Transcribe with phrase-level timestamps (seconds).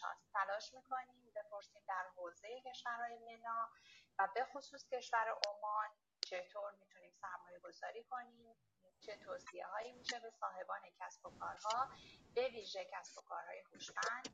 [0.00, 0.32] هاست.
[0.32, 3.68] تلاش می‌کنیم بپرسیم در حوزه کشورهای منا
[4.18, 5.88] و به خصوص کشور عمان
[6.20, 8.56] چطور می‌تونیم سرمایه گذاری کنیم
[9.00, 11.88] چه توصیه هایی میشه به صاحبان کسب و کارها
[12.34, 14.28] به ویژه کسب و کارهای هوشمند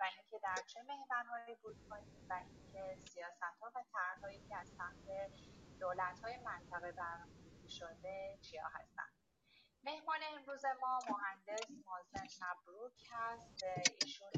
[0.00, 4.68] و اینکه در چه محورهایی بود کنیم و اینکه سیاست ها و طرحهایی که از
[4.68, 5.32] سمت
[5.80, 9.14] دولت های منطقه برنامه‌ریزی شده چیا هستند
[9.84, 13.64] مهمان امروز ما مهندس مازن مبروک هست
[14.02, 14.30] ایشون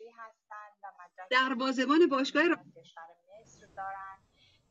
[0.00, 2.42] مصری هستند و مدرک در بازمان باشگاه
[2.76, 3.08] کشور
[3.40, 4.22] مصر دارند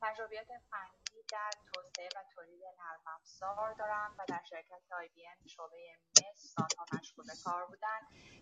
[0.02, 5.47] تجربیات فنی در توسعه و تولید نرم افزار دارم و در شرکت آی بی ام
[5.47, 8.00] شعبه مصر سالها مشغول کار بودن.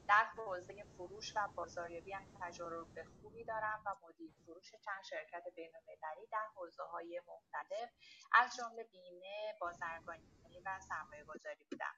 [0.08, 5.72] در حوزه فروش و بازاریابی هم تجربه خوبی دارم و مدیر فروش چند شرکت بین
[5.76, 7.90] المللی در حوزه های مختلف
[8.32, 11.96] از جمله بیمه بازرگانی و سرمایه گذاری بودم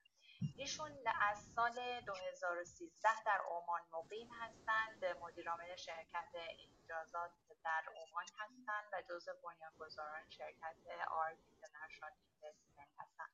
[0.58, 0.92] ایشون
[1.22, 5.06] از سال 2013 در عمان مقیم هستند.
[5.22, 7.32] مدیرعامل شرکت انجازات
[7.64, 10.76] در عمان هستند و جزو بنیانگذاران شرکت
[11.12, 12.12] آرک اینترنشنال
[12.42, 13.34] اینوستمنت هستند.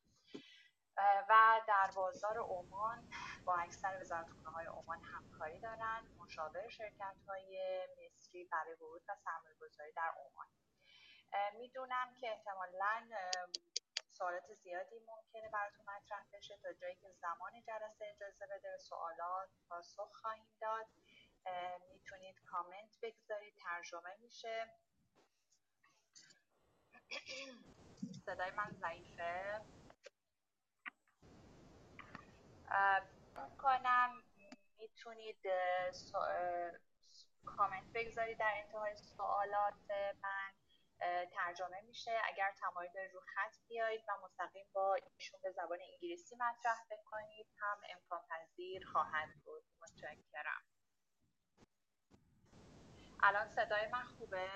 [1.29, 3.09] و در بازار عمان
[3.45, 6.17] با اکثر وزارتخونه های عمان همکاری دارند.
[6.19, 10.47] مشاور شرکت های مصری برای ورود و سرمایه گذاری در عمان.
[11.59, 13.07] می‌دونم که احتمالا
[14.17, 20.21] سوالات زیادی ممکنه براتون مطرح بشه تا جایی که زمان جلسه اجازه بده سوالات پاسخ
[20.21, 20.85] خواهیم داد.
[21.89, 24.67] می‌تونید کامنت بگذارید ترجمه میشه.
[28.25, 29.61] صدای من ضعیفه.
[33.57, 34.23] کنم
[34.77, 35.41] می‌تونید
[37.45, 39.91] کامنت بگذارید در انتهای سوالات
[40.23, 40.64] من.
[41.31, 42.22] ترجمه میشه.
[42.23, 47.47] اگر تمایل دارید رو خط بیایید و مستقیم با ایشون به زبان انگلیسی مطرح بکنید.
[47.59, 49.63] هم امکان پذیر خواهد بود.
[49.81, 50.61] متشکرم.
[53.23, 54.50] الان صدای من خوبه؟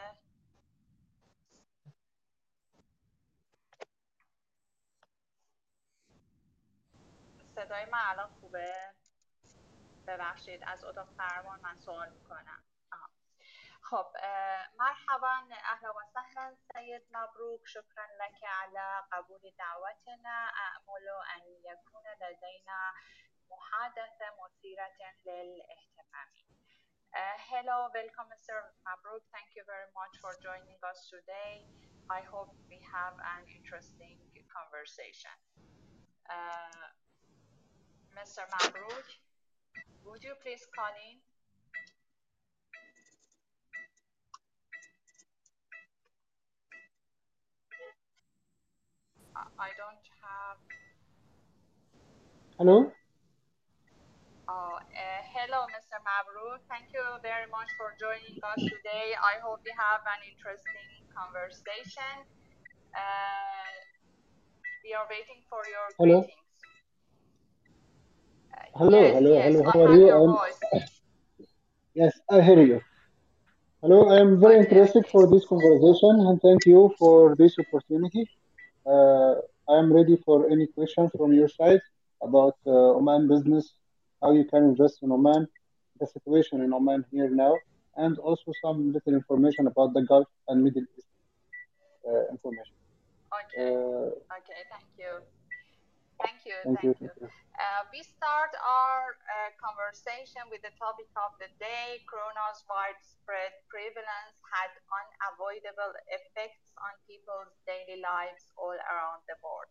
[7.56, 8.94] صدای من الان خوبه؟
[10.08, 12.69] ببخشید از اتاق فرمان من سوال می‌کنم.
[13.89, 14.07] خب
[14.79, 15.35] مرحبا
[15.73, 22.93] اهلا و سهلا سید مبروك شكرا لك على قبول دعوتنا أأمل أن يكون لدينا
[23.51, 26.29] محادثة مثيرة للاهتمام
[27.15, 28.59] Uh, hello, welcome, Mr.
[28.83, 29.23] Mabruk.
[29.31, 31.62] Thank you very much for joining us today.
[32.11, 34.19] I hope we have an interesting
[34.51, 35.31] conversation.
[36.27, 36.91] Uh,
[38.19, 38.43] Mr.
[38.51, 39.07] Mabruk,
[40.03, 41.23] would you please call in?
[49.36, 50.58] I don't have.
[52.58, 52.92] Hello?
[54.50, 56.02] Oh, uh, hello, Mr.
[56.02, 56.60] Mabruk.
[56.70, 59.14] Thank you very much for joining us today.
[59.22, 62.26] I hope we have an interesting conversation.
[62.98, 63.70] Uh,
[64.84, 66.22] we are waiting for your hello.
[66.22, 66.50] greetings.
[68.50, 69.62] Uh, hello, yes, hello, yes, hello.
[69.70, 70.08] I are you?
[70.08, 70.60] your I'm, voice.
[71.94, 72.82] yes, I hear you.
[73.82, 78.28] Hello, I am very Okay, interested for this conversation and thank you for this opportunity.
[78.89, 79.36] Uh,
[79.69, 81.81] I am ready for any questions from your side
[82.24, 83.74] about uh, Oman business,
[84.21, 85.47] how you can invest in Oman,
[86.00, 87.53] the situation in Oman here now,
[87.97, 91.07] and also some little information about the Gulf and Middle East
[92.07, 92.75] uh, information.
[93.39, 95.38] Okay, Uh, okay, thank you.
[96.19, 97.07] Thank you, thank thank you.
[97.07, 97.12] you.
[97.16, 97.50] Thank you.
[97.60, 102.00] Uh, we start our uh, conversation with the topic of the day.
[102.07, 109.68] Corona's widespread prevalence had unavoidable effects on people's daily lives all around the world.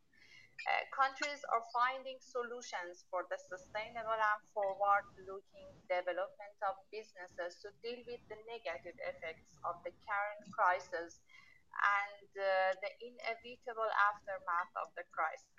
[0.68, 7.72] Uh, countries are finding solutions for the sustainable and forward looking development of businesses to
[7.80, 11.24] deal with the negative effects of the current crisis
[11.72, 15.57] and uh, the inevitable aftermath of the crisis.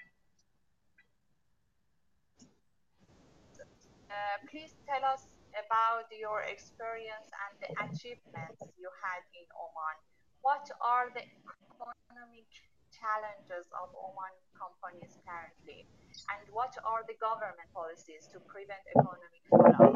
[4.09, 9.97] Uh, please tell us about your experience and the achievements you had in Oman.
[10.41, 12.50] What are the economic
[12.89, 15.85] challenges of Oman companies currently?
[16.33, 19.94] And what are the government policies to prevent economic fallout?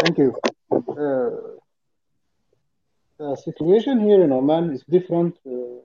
[0.00, 0.32] Thank you.
[0.72, 1.60] Uh,
[3.18, 5.84] the situation here in Oman is different uh,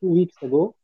[0.00, 0.76] two weeks ago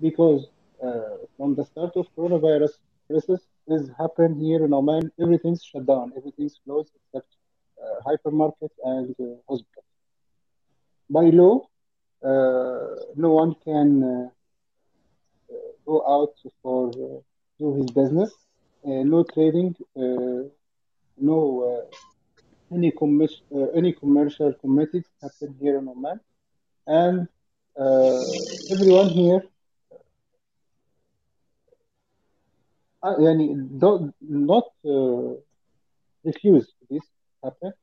[0.00, 0.48] because
[0.82, 2.74] uh, from the start of coronavirus
[3.06, 3.40] crisis
[3.70, 5.10] is happened here in Oman.
[5.20, 6.12] Everything's shut down.
[6.16, 7.28] Everything's closed except
[7.82, 8.10] uh,
[8.84, 9.14] and
[9.48, 9.54] uh.
[11.08, 11.68] By law,
[12.22, 14.28] uh, no one can uh,
[15.86, 17.20] go out for uh,
[17.58, 18.30] do his business.
[18.84, 20.48] Uh, no trading, uh,
[21.18, 21.38] no
[21.90, 26.20] uh, any commercial uh, any commercial committees happen here in Oman,
[26.86, 27.28] and
[27.78, 28.20] uh,
[28.72, 29.42] everyone here
[33.03, 35.35] uh, يعني don't not uh,
[36.23, 37.03] refuse this
[37.43, 37.73] happen.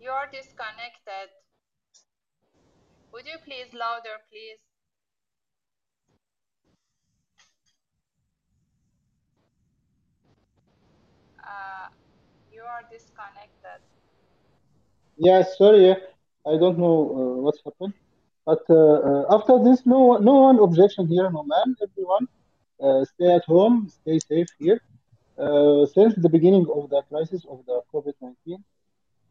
[0.00, 1.28] You're disconnected.
[3.12, 4.60] Would you please louder, please?
[11.50, 11.88] Uh,
[12.52, 13.80] you are disconnected.
[15.16, 15.96] Yeah, sorry, uh,
[16.46, 17.94] I don't know uh, what's happened,
[18.45, 21.75] but uh, uh, after this, no no one objection here in Oman.
[21.81, 22.27] Everyone
[22.81, 24.79] uh, stay at home, stay safe here.
[25.95, 28.63] Since the beginning of the crisis of the COVID-19,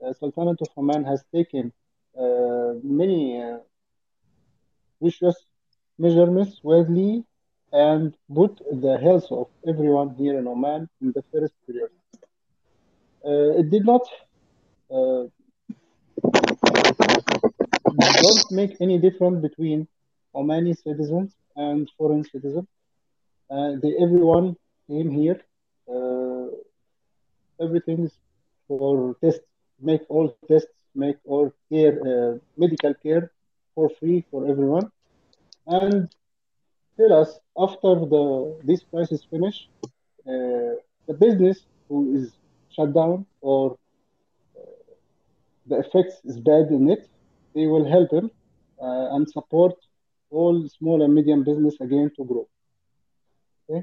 [0.05, 1.73] uh, Sultanate of Oman has taken
[3.01, 3.41] many
[5.01, 5.37] vicious
[5.99, 7.25] measurements widely
[7.73, 11.95] and put the health of everyone here in Oman in the first priority.
[13.25, 14.03] Uh, it did not
[14.91, 15.25] uh,
[17.99, 19.87] don't make any difference between
[20.35, 22.67] Omani citizens and foreign citizens.
[23.51, 24.57] Uh, they everyone
[24.89, 25.41] came here.
[25.89, 26.47] Uh,
[27.61, 28.13] everything is
[28.69, 29.45] for tests.
[29.81, 30.71] Make all tests.
[30.95, 33.31] Make all care, uh, medical care
[33.75, 34.91] for free for everyone.
[35.67, 36.09] And
[36.97, 38.25] tell us after the
[38.65, 39.69] this crisis finish,
[40.27, 40.75] uh,
[41.09, 42.33] the business who is
[42.71, 43.77] shut down or
[45.67, 47.09] the effects is bad in it,
[47.55, 48.31] they will help him
[48.83, 49.75] uh, and support
[50.31, 52.47] all small and medium business again to grow.
[53.71, 53.83] Okay.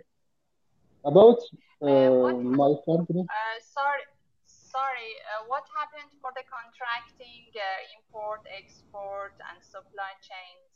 [1.06, 1.40] About
[1.82, 4.04] Uh, uh, my company, Uh, sorry,
[4.46, 5.12] sorry.
[5.30, 10.72] Uh, what happened for the contracting, uh, import, export, and supply chains?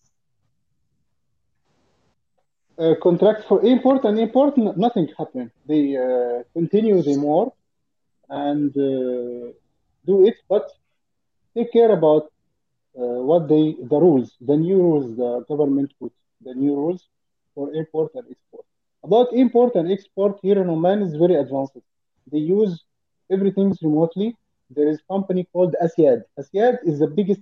[2.79, 5.51] uh, contract for import and import, nothing happened.
[5.67, 7.53] They uh, continue the more
[8.29, 9.51] and uh,
[10.05, 10.69] do it, but
[11.55, 12.31] take care about
[12.95, 17.07] what they the rules, the new rules the government put, the new rules
[17.53, 18.65] for import and export.
[19.03, 21.77] About import and export here in Oman is very advanced.
[22.31, 22.83] They use
[23.31, 24.37] everything remotely.
[24.69, 26.23] There is company called Asyad.
[26.39, 27.41] Asyad is the biggest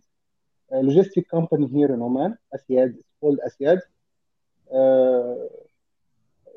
[0.71, 2.37] uh, logistic company here in Oman.
[2.55, 3.79] Asyad is called Asyad.
[4.73, 5.47] Uh,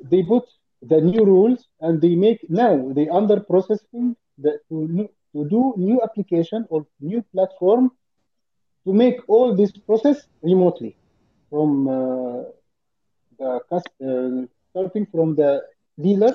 [0.02, 0.44] they put
[0.82, 6.00] the new rules and they make now they under processing the, to, to do new
[6.02, 7.90] application or new platform
[8.86, 10.96] to make all this process remotely
[11.50, 12.42] from uh,
[13.40, 15.50] the cus- uh, starting from the
[16.04, 16.34] dealer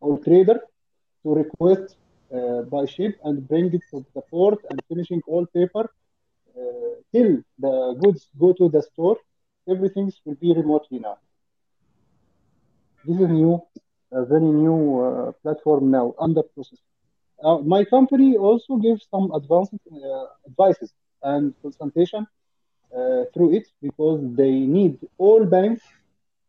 [0.00, 0.58] or trader
[1.22, 1.86] to request
[2.36, 5.84] uh, by ship and bring it to the port and finishing all paper
[6.58, 7.30] uh, till
[7.64, 9.16] the goods go to the store.
[9.68, 11.16] Everything will be remotely now.
[13.04, 13.60] This is new,
[14.12, 16.78] a very new uh, platform now under process.
[17.42, 20.92] Uh, my company also gives some advanced uh, advices
[21.32, 22.26] and consultation
[22.96, 25.82] uh, through it because they need all banks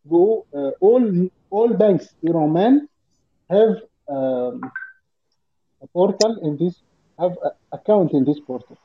[0.09, 1.03] go uh, all
[1.49, 2.87] all banks in Oman
[3.49, 3.73] have
[4.15, 4.61] um,
[5.81, 6.75] a portal in this
[7.19, 8.77] have a account in this portal.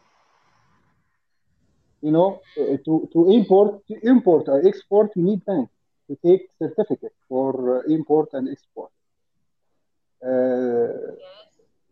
[2.00, 5.68] You know, uh, to to import to import or export, you need bank
[6.08, 8.90] to take certificate for uh, import and export.
[10.24, 11.14] Uh,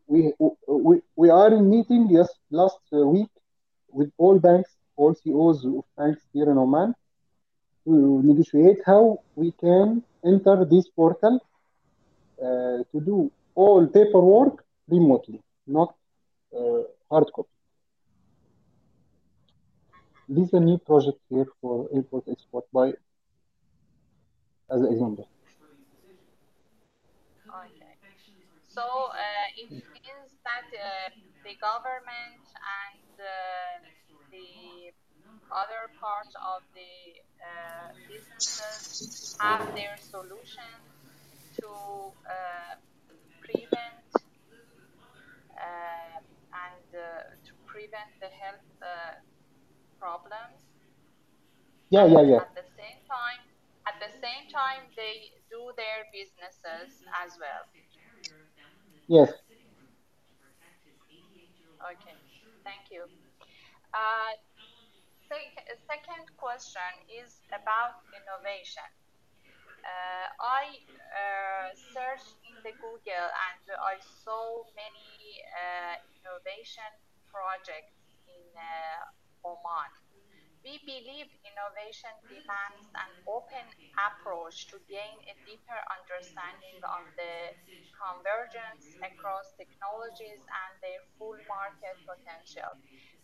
[0.07, 0.33] we,
[0.67, 3.31] we we are in meeting yes last week
[3.93, 6.95] with all banks, all CEOs of banks here in Oman
[7.85, 11.41] to negotiate how we can enter this portal
[12.43, 15.95] uh, to do all paperwork remotely, not
[16.57, 17.49] uh, hard copy.
[20.29, 22.93] This is a new project here for import export by
[24.71, 25.29] as an example.
[27.49, 27.91] Okay.
[28.69, 31.11] So uh, it means that uh,
[31.43, 33.10] the government and
[34.31, 34.93] the
[35.51, 40.73] other part of the uh, businesses have their solution
[41.61, 41.69] to
[42.27, 42.75] uh,
[43.41, 44.07] prevent
[45.57, 46.19] uh,
[46.55, 49.19] and uh, to prevent the health uh,
[49.99, 50.63] problems.
[51.91, 52.37] Yeah, yeah, yeah.
[52.47, 53.43] At the same time,
[53.87, 57.67] at the same time, they do their businesses as well.
[59.09, 59.33] Yes.
[61.81, 62.20] Okay,
[62.71, 63.05] thank you.
[63.95, 64.33] Uh,
[65.29, 68.89] sec- second question is about innovation.
[69.85, 70.65] Uh, I
[71.13, 76.91] uh, searched in the Google and I saw many uh, innovation
[77.29, 77.97] projects
[78.29, 79.93] in uh, Oman.
[80.65, 83.67] We believe innovation demands an open
[83.99, 87.57] approach to gain a deeper understanding of the
[88.01, 92.73] convergence across technologies and their full market potential.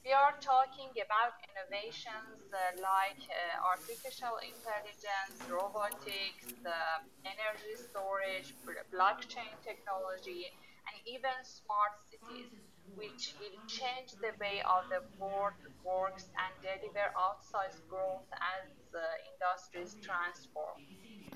[0.05, 8.55] We are talking about innovations uh, like uh, artificial intelligence, robotics, uh, energy storage,
[8.95, 10.47] blockchain technology,
[10.89, 12.53] and even smart cities,
[12.97, 19.01] which will change the way of the world works and deliver outsized growth as uh,
[19.35, 20.79] industries transform.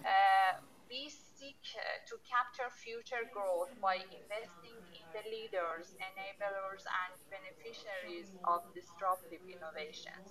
[0.04, 0.52] Uh,
[0.90, 1.08] we
[1.40, 1.56] seek
[2.04, 10.28] to capture future growth by investing in the leaders, enablers, and beneficiaries of disruptive innovations.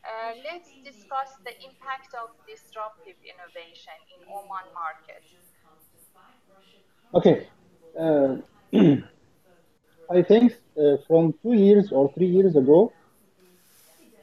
[0.00, 5.24] Uh, let's discuss the impact of disruptive innovation in Oman market.
[7.12, 7.36] Okay.
[8.04, 8.40] Uh,
[10.18, 12.92] I think uh, from two years or three years ago,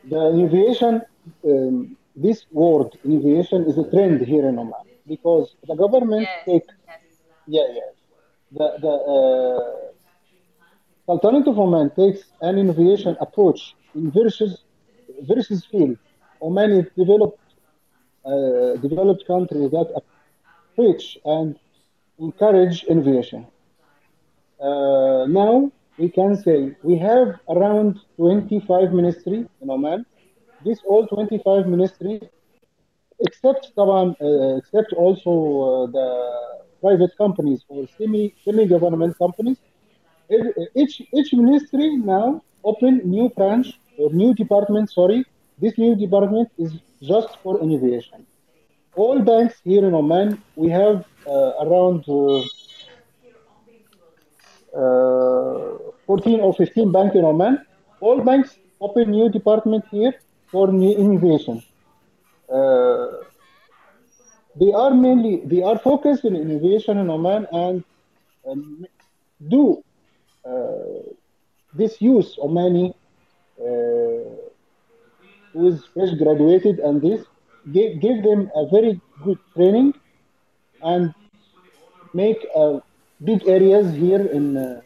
[0.10, 1.02] the innovation,
[1.46, 6.68] um, this word innovation is a trend here in Oman because the government Yes, take,
[6.88, 7.02] yes,
[7.46, 7.90] yeah, yeah,
[8.52, 9.92] the, the uh,
[11.48, 14.64] of takes an innovation approach in versus,
[15.28, 15.98] versus field.
[16.42, 17.40] Oman is developed,
[18.26, 19.88] uh, developed country that
[20.70, 21.56] approach and
[22.20, 23.48] encourage innovation.
[24.60, 30.06] Uh, now we can say we have around 25 ministry in Oman.
[30.60, 32.22] This all 25 ministry,
[33.21, 36.09] except طبعا, uh, except also uh, the
[36.81, 39.59] private companies or semi semi government companies.
[40.75, 43.69] Each each ministry now open new branch
[43.99, 44.91] or new department.
[44.91, 45.25] Sorry,
[45.59, 46.73] this new department is
[47.03, 48.27] just for innovation.
[48.97, 52.43] All banks here in Oman, we have uh, around uh,
[54.77, 57.65] uh, 14 or 15 banks in Oman.
[58.01, 60.15] All banks open new department here
[60.51, 61.63] for new innovation.
[62.52, 63.24] uh,
[64.60, 67.84] they are mainly they are focused in innovation in Oman and
[68.48, 68.86] um,
[69.50, 69.84] do
[70.46, 71.12] uh,
[71.74, 72.94] this use Omani
[73.60, 74.36] uh,
[75.54, 77.26] who is fresh graduated and this
[77.72, 79.94] give, give them a very good training
[80.82, 81.14] and
[82.14, 82.80] make uh,
[83.24, 84.82] big areas here in uh,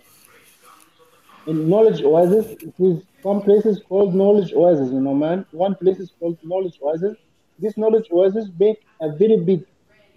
[1.47, 2.51] in knowledge oasis.
[2.61, 5.45] It is some places called knowledge oasis in Oman.
[5.51, 7.17] One place is called knowledge oasis.
[7.61, 9.65] This knowledge oasis make a very big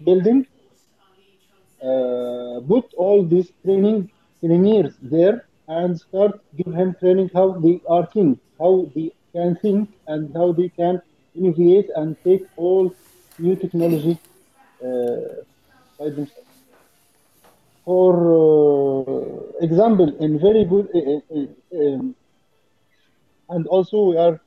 [0.03, 0.47] building.
[1.81, 4.09] Uh, put all these training
[4.41, 9.89] engineers there and start give him training how they are think, how they can think,
[10.07, 11.01] and how they can
[11.35, 12.93] innovate and take all
[13.39, 14.17] new technology
[14.81, 15.43] uh,
[15.99, 16.49] by themselves.
[17.85, 22.15] For uh, example, in very good, uh, uh, um,
[23.49, 24.39] and also we are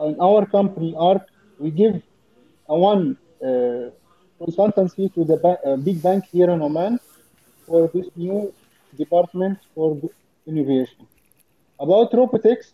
[0.00, 1.26] in our company ARC,
[1.58, 2.02] we give
[2.74, 3.90] one uh,
[4.40, 6.98] consultancy to the ba- uh, big bank here in Oman
[7.66, 8.52] for this new
[8.96, 10.00] department for
[10.46, 11.06] innovation.
[11.80, 12.72] About robotics,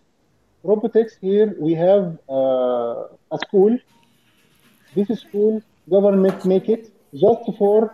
[0.62, 3.04] robotics here we have uh,
[3.36, 3.76] a school.
[4.94, 7.92] This school government make it just for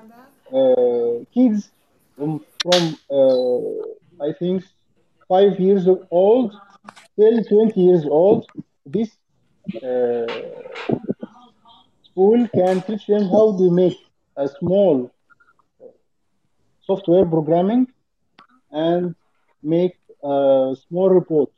[0.53, 1.71] uh, kids
[2.17, 4.65] from, from uh, I think
[5.29, 6.55] five years old
[7.19, 8.47] till 20 years old.
[8.87, 9.11] This
[9.83, 10.27] uh,
[12.19, 13.97] school can teach them how to make
[14.37, 15.09] a small
[16.81, 17.87] software programming
[18.73, 19.15] and
[19.63, 19.95] make
[20.25, 21.49] a small report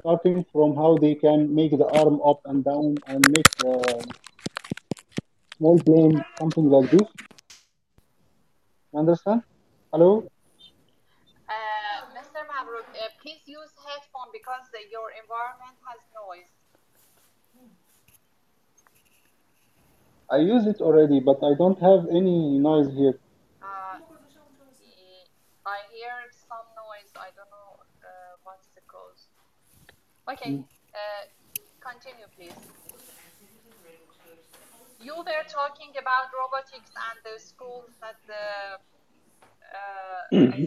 [0.00, 3.76] starting from how they can make the arm up and down and make a
[5.56, 7.08] small plane something like this
[9.02, 9.40] understand
[9.92, 10.12] hello
[11.50, 12.42] Uh, Mr.
[12.50, 16.59] Mabruk, uh, please use headphone because the, your environment has noise.
[20.30, 23.14] I use it already but i don't have any noise here
[23.62, 23.98] Uh,
[25.66, 27.12] I hear some noise.
[27.14, 27.70] I don't know
[28.02, 29.28] uh, what's the cause.
[30.32, 30.52] Okay,
[31.00, 31.22] uh,
[31.80, 32.56] continue, please.
[35.00, 38.80] You were talking about robotics and the schools that the
[39.78, 40.66] uh,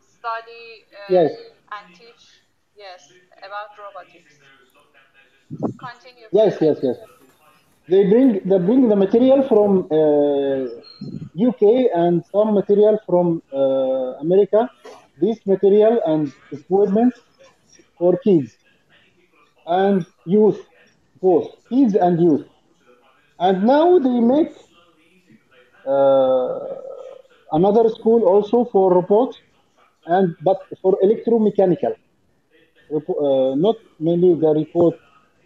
[0.00, 1.32] study uh, Yes.
[1.76, 2.24] and teach.
[2.76, 3.02] Yes,
[3.38, 4.38] about robotics.
[5.78, 6.26] Continue.
[6.32, 6.66] yes please.
[6.66, 7.19] yes yes
[7.88, 10.64] they bring they bring the material from uh,
[11.48, 11.62] UK
[11.94, 13.58] and some material from uh,
[14.24, 14.70] America.
[15.20, 17.14] This material and equipment
[17.98, 18.56] for kids,
[19.66, 20.60] and youth,
[21.20, 22.46] both kids and youth.
[23.38, 24.52] And now they make
[25.86, 26.58] uh,
[27.52, 29.38] another school also for robots
[30.06, 31.94] and but for electromechanical.
[32.92, 34.96] Uh, not mainly the report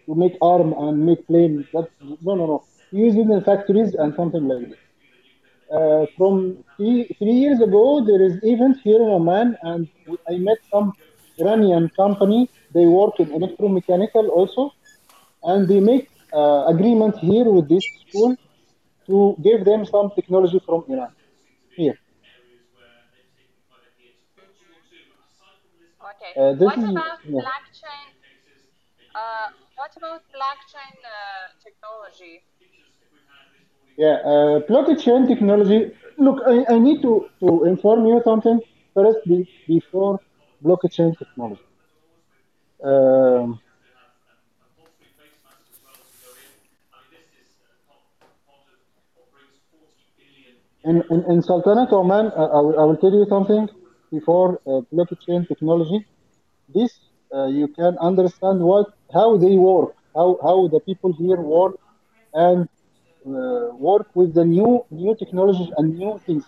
[0.05, 1.67] to make arm and make plane.
[1.73, 2.63] That's no no no.
[2.91, 4.79] Use it in factories and something like this.
[5.71, 9.89] Uh, from three, three years ago, there is event here in Oman, and
[10.29, 10.93] I met some
[11.39, 12.49] Iranian company.
[12.73, 14.71] They work in electromechanical also,
[15.43, 18.37] and they make uh, agreement here with this school
[19.07, 21.11] to give them some technology from Iran
[21.75, 21.97] here.
[26.15, 26.39] Okay.
[26.39, 27.41] Uh, what is about yeah.
[27.41, 28.05] blockchain?
[29.75, 32.43] What about blockchain uh, technology?
[33.97, 35.91] Yeah, uh, blockchain technology.
[36.17, 38.61] Look, I, I need to, to inform you something
[38.93, 40.19] first be, before
[40.63, 41.61] blockchain technology.
[42.83, 43.59] Um,
[50.85, 53.67] in, in, in Sultanate Oman, uh, I, will, I will tell you something
[54.09, 56.05] before uh, blockchain technology.
[56.73, 56.97] This
[57.33, 61.75] uh, you can understand what how they work, how how the people here work,
[62.33, 62.67] and
[63.27, 66.45] uh, work with the new new technologies and new things.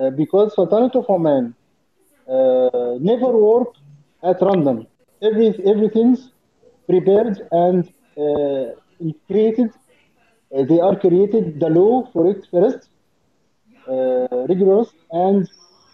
[0.00, 1.54] Uh, because Sultanate of Oman
[2.28, 3.68] uh, never work
[4.22, 4.86] at random.
[5.22, 6.30] Every everything's
[6.88, 7.88] prepared and
[9.26, 9.70] created.
[10.50, 12.88] They are created the law for it first,
[14.48, 15.48] rigorous and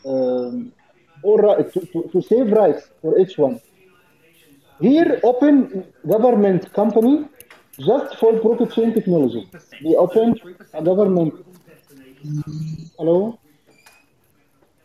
[0.05, 0.73] um,
[1.23, 3.61] or to, to, to save rights for each one.
[4.81, 7.27] Here, open government company
[7.79, 9.49] just for blockchain technology.
[9.83, 10.35] They open
[10.75, 11.35] a government.
[12.99, 13.39] Hello.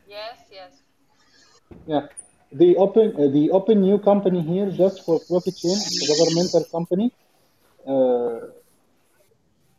[0.07, 0.71] Yes, yes.
[1.87, 2.07] Yeah,
[2.51, 7.11] they open uh, they open new company here just for blockchain, a governmental company.
[7.85, 8.39] Uh,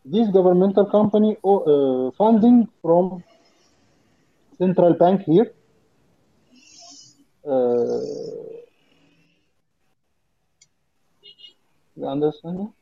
[0.05, 3.25] this governmental company uh, funding from
[4.59, 5.53] central bank here.
[7.47, 8.01] Uh,
[11.97, 12.73] you understand?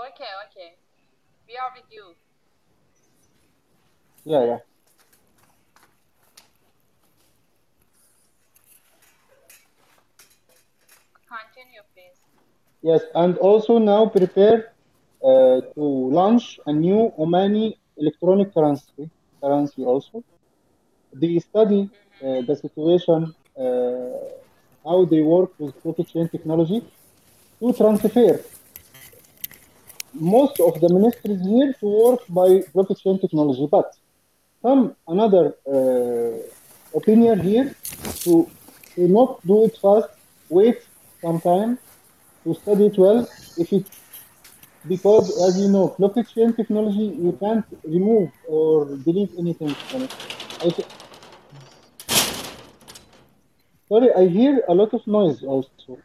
[0.00, 0.74] Okay, okay.
[1.46, 2.14] We are with you.
[4.24, 4.58] Yeah, yeah.
[11.28, 12.18] Continue, please.
[12.82, 14.72] Yes, and also now prepare
[15.22, 19.10] uh, to launch a new Omani electronic currency.
[19.40, 20.24] Currency also.
[21.12, 23.62] The study uh, the situation, uh,
[24.84, 26.82] how they work with blockchain technology
[27.60, 28.40] to transfer
[30.14, 33.94] most of the ministries here to work by blockchain technology, but
[34.62, 37.74] some another uh, opinion here
[38.24, 38.48] to,
[38.94, 40.08] to not do it fast,
[40.48, 40.78] wait
[41.20, 41.78] some time
[42.44, 43.28] to study it well.
[43.56, 43.86] If it
[44.86, 50.86] because as you know, blockchain technology you can't remove or delete anything from it.
[53.88, 55.98] Sorry, I hear a lot of noise also.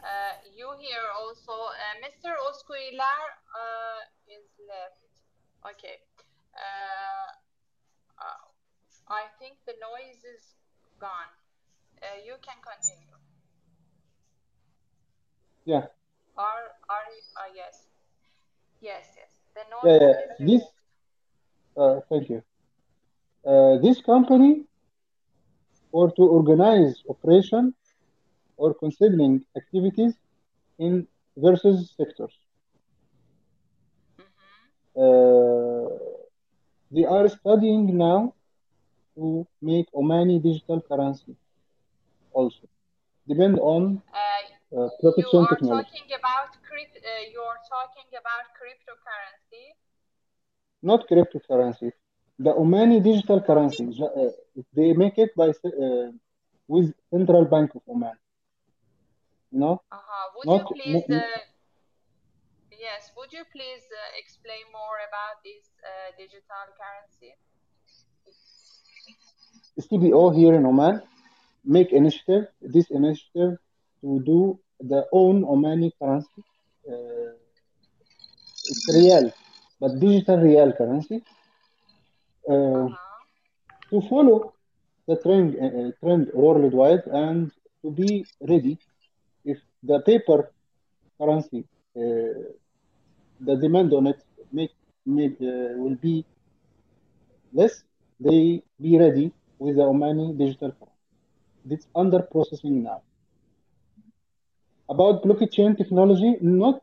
[0.00, 1.52] Uh, you hear also.
[1.52, 2.32] Uh, Mr.
[2.48, 3.24] Oskuilar
[3.56, 5.00] uh, is left.
[5.64, 5.96] Okay.
[6.54, 7.28] Uh,
[8.20, 8.44] uh,
[9.08, 10.54] I think the noise is
[11.00, 11.32] gone.
[12.02, 13.16] Uh, you can continue.
[15.64, 15.86] Yeah,
[16.36, 17.08] Are are
[17.40, 17.88] uh, yes,
[18.82, 19.30] yes, yes.
[19.54, 20.44] The noise yeah.
[20.44, 20.68] is This,
[21.76, 22.42] uh, thank you.
[23.46, 24.64] Uh, this company,
[25.96, 27.74] or to organize operation
[28.56, 30.14] or considering activities
[30.78, 32.34] in versus sectors.
[34.18, 34.72] Mhm.
[34.96, 35.88] Uh,
[36.90, 38.34] they are studying now
[39.16, 41.36] to make Omani digital currency
[42.32, 42.66] also.
[43.28, 44.42] Depend on Uh,
[44.76, 45.88] uh, you are technology.
[45.88, 46.96] talking about crypt.
[46.98, 49.74] Uh, you are talking about cryptocurrency.
[50.82, 51.92] not cryptocurrency.
[52.38, 54.30] The Omani digital currency, uh,
[54.74, 56.10] they make it by uh,
[56.66, 58.16] with Central Bank of Oman.
[59.52, 60.30] No, Uh-huh.
[60.36, 61.20] Would not you please, uh,
[62.72, 67.36] yes, would you please uh, explain more about this uh, digital currency?
[69.78, 71.02] CBO here in Oman
[71.64, 72.48] make initiative.
[72.60, 73.58] This initiative
[74.00, 76.42] to do the own Omani currency.
[76.88, 77.38] Uh,
[78.70, 79.32] it's real,
[79.80, 81.22] but digital real currency
[82.52, 82.88] uh,
[83.90, 84.52] to follow
[85.08, 87.50] the trend uh, uh, trend worldwide and
[87.82, 88.78] to be ready
[89.44, 90.50] if the paper
[91.18, 91.64] currency
[91.96, 92.00] uh,
[93.40, 94.20] the demand on it
[94.52, 94.70] make,
[95.06, 96.24] make uh, will be
[97.52, 97.82] less,
[98.20, 101.00] they be ready with the Omani digital currency.
[101.64, 103.02] that's under processing now.
[104.88, 106.80] About blockchain technology, not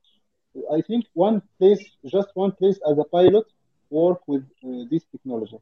[0.71, 3.45] I think one place, just one place as a pilot,
[3.91, 5.59] work with uh, this technology.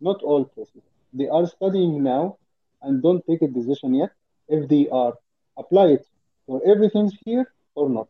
[0.00, 0.82] Not all places.
[1.12, 2.38] They are studying now
[2.82, 4.10] and don't take a decision yet
[4.48, 5.14] if they are
[5.58, 6.06] apply it
[6.46, 8.08] for everything here or not.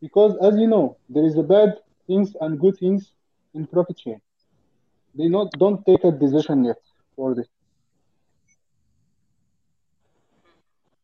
[0.00, 3.12] Because as you know, there is a bad things and good things
[3.54, 4.20] in blockchain.
[5.14, 6.80] They not don't take a decision yet
[7.16, 7.48] for this.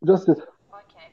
[0.07, 0.38] Just it.
[0.38, 1.11] Okay.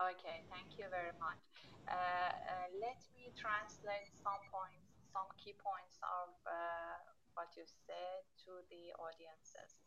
[0.00, 0.36] Okay.
[0.50, 1.42] Thank you very much.
[1.88, 6.96] Uh, uh, let me translate some points, some key points of uh,
[7.34, 9.83] what you said to the audiences.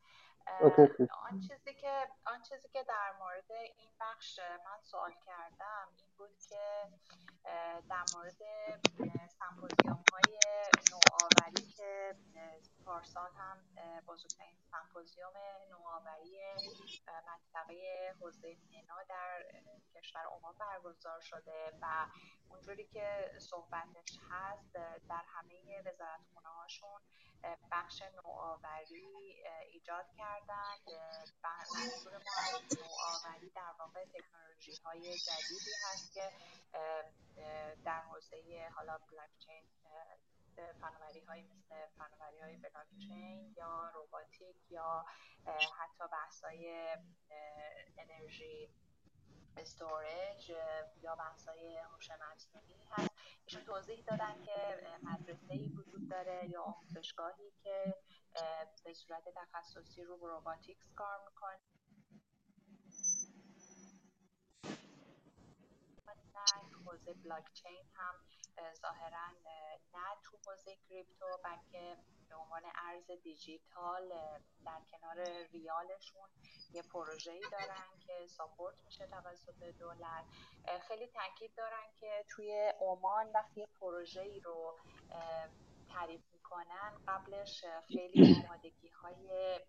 [1.31, 6.37] آن چیزی که آن چیزی که در مورد این بخش من سوال کردم این بود
[6.49, 6.83] که
[7.89, 8.37] در مورد
[9.39, 10.39] سمپوزیوم های
[10.91, 12.15] نوآوری که
[12.85, 13.57] پارسال هم
[14.07, 15.33] بزرگترین سمپوزیوم
[15.71, 16.39] نوآوری
[17.27, 19.43] منطقه حوزه منا در
[19.95, 22.07] کشور عمان برگزار شده و
[22.49, 24.73] اونجوری که صحبتش هست
[25.09, 27.01] در همه وزارتخونه هاشون
[27.71, 30.05] بخش نوآوری ایجاد
[30.39, 30.77] کردن
[31.75, 36.31] منظور ما از نوآوری در واقع تکنولوژی های جدیدی هست که
[37.85, 39.63] در حوزه حالا بلاکچین
[40.81, 45.05] فناوری های مثل فناوری های بلاکچین یا روباتیک یا
[45.79, 46.95] حتی بحث های
[47.97, 48.69] انرژی
[49.57, 50.49] استورج
[51.01, 53.11] یا بحثای هوش مصنوعی هست.
[53.45, 57.95] ایشون توضیح دادن که مدرسه ای وجود داره یا آموزشگاهی که
[58.83, 61.59] به صورت تخصصی رو روباتیکس کار می‌کنه
[66.85, 68.15] حوزه بلاکچین هم
[68.81, 69.27] ظاهرا
[69.93, 71.97] نه تو حوزه کریپتو بلکه
[72.29, 74.09] به عنوان ارز دیجیتال
[74.65, 76.29] در کنار ریالشون
[76.73, 80.25] یه پروژه‌ای دارن که ساپورت میشه توسط دولت.
[80.87, 84.77] خیلی تاکید دارن که توی عمان وقتی یه پروژه‌ای رو
[85.89, 89.59] تعریف می‌کنن قبلش خیلی آمادگی های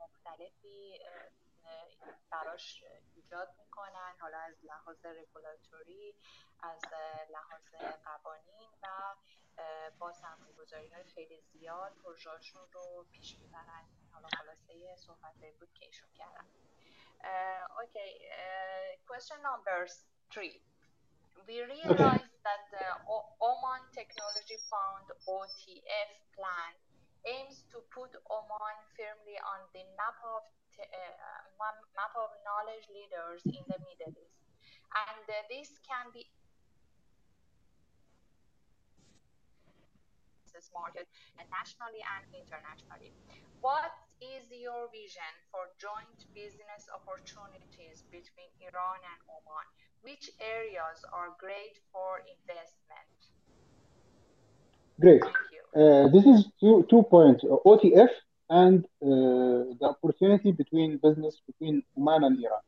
[0.00, 0.98] مختلفی
[2.30, 6.14] براش ایجاد می‌کنن حالا از لحاظ رگولاتوری
[6.60, 6.80] از
[7.30, 8.88] لحاظ قوانین و
[9.98, 13.84] با سرمایه گذاری های خیلی زیاد پروژهاشون رو پیش می‌برن.
[14.12, 16.46] حالا خلاصه صحبت بود که ایشون کردن.
[17.82, 19.86] okay uh, question number
[20.32, 20.60] three.
[21.46, 22.88] We realized that the
[23.40, 26.72] Oman Technology Fund OTF plan
[27.26, 30.42] aims to put Oman firmly on the map of
[30.80, 31.14] uh,
[31.94, 34.42] map of knowledge leaders in the Middle East
[34.90, 36.26] and uh, this can be
[40.74, 41.08] market
[41.52, 43.12] nationally and internationally.
[43.60, 49.68] What is your vision for joint business opportunities between Iran and Oman?
[50.02, 53.08] Which areas are great for investment?
[55.00, 55.22] Great.
[55.22, 55.62] Thank you.
[55.80, 58.10] Uh, this is two, two points, uh, OTF
[58.50, 62.60] and uh, the opportunity between business between Oman and Iran.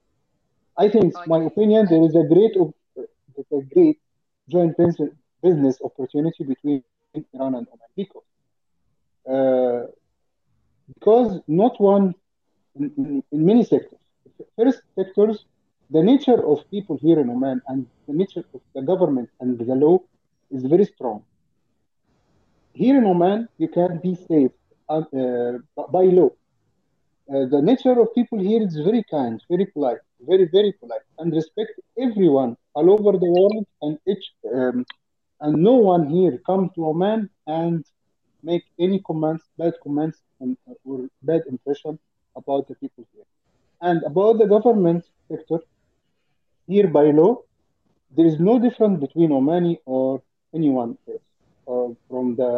[0.76, 1.24] I think, Okay.
[1.26, 3.98] my opinion, there is a great, a great
[4.48, 4.76] joint
[5.42, 6.82] business opportunity between
[7.34, 8.26] Iran and Oman because
[9.28, 9.82] uh,
[10.94, 12.14] because not one
[12.76, 13.98] in, in many sectors.
[14.56, 15.44] First sectors,
[15.90, 19.74] the nature of people here in Oman and the nature of the government and the
[19.74, 19.98] law
[20.50, 21.22] is very strong.
[22.72, 24.50] Here in Oman, you can be safe
[24.88, 25.58] uh, uh,
[25.90, 26.30] by law.
[27.32, 31.32] Uh, the nature of people here is very kind, very polite, very very polite, and
[31.32, 34.84] respect everyone all over the world, and each um,
[35.40, 37.84] and no one here come to Oman and
[38.42, 41.98] make any comments, bad comments, and, or bad impression
[42.36, 43.24] about the people here.
[43.80, 45.60] And about the government sector,
[46.66, 47.42] here by law,
[48.16, 50.22] there is no difference between Omani or
[50.54, 51.22] anyone else,
[51.66, 52.52] or from the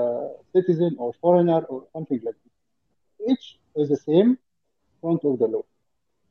[0.55, 3.31] citizen or foreigner or something like this.
[3.31, 4.39] Each is the same
[5.01, 5.65] front of the law.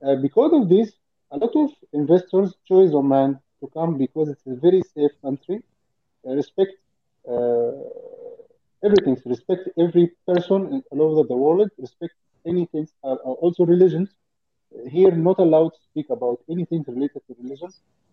[0.05, 0.93] Uh, because of this,
[1.31, 5.63] a lot of investors choose Oman to come because it's a very safe country.
[6.27, 6.71] Uh, respect
[7.29, 7.71] uh,
[8.83, 12.13] everything, respect every person all over the world, respect
[12.45, 14.09] anything, also religions.
[14.89, 17.69] Here, not allowed to speak about anything related to religion.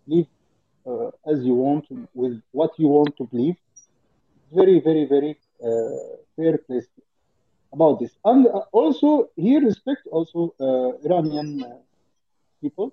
[0.06, 0.26] Live
[0.86, 3.56] uh, as you want, with what you want to believe.
[4.52, 6.86] Very, very, very uh, fair place
[7.72, 8.10] about this.
[8.24, 10.54] And uh, also here, respect also
[11.04, 11.64] Iranian
[12.60, 12.92] people.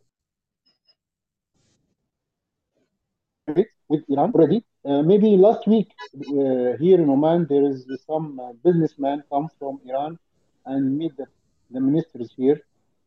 [3.48, 4.64] With Iran already.
[4.86, 10.20] maybe last week here in Oman, there is some businessman come from Iran
[10.66, 11.26] and meet the,
[11.72, 12.62] the ministers here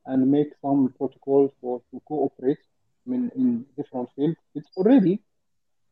[0.07, 2.63] and make some protocol for to cooperate
[3.07, 4.37] I mean, in different fields.
[4.55, 5.21] It's already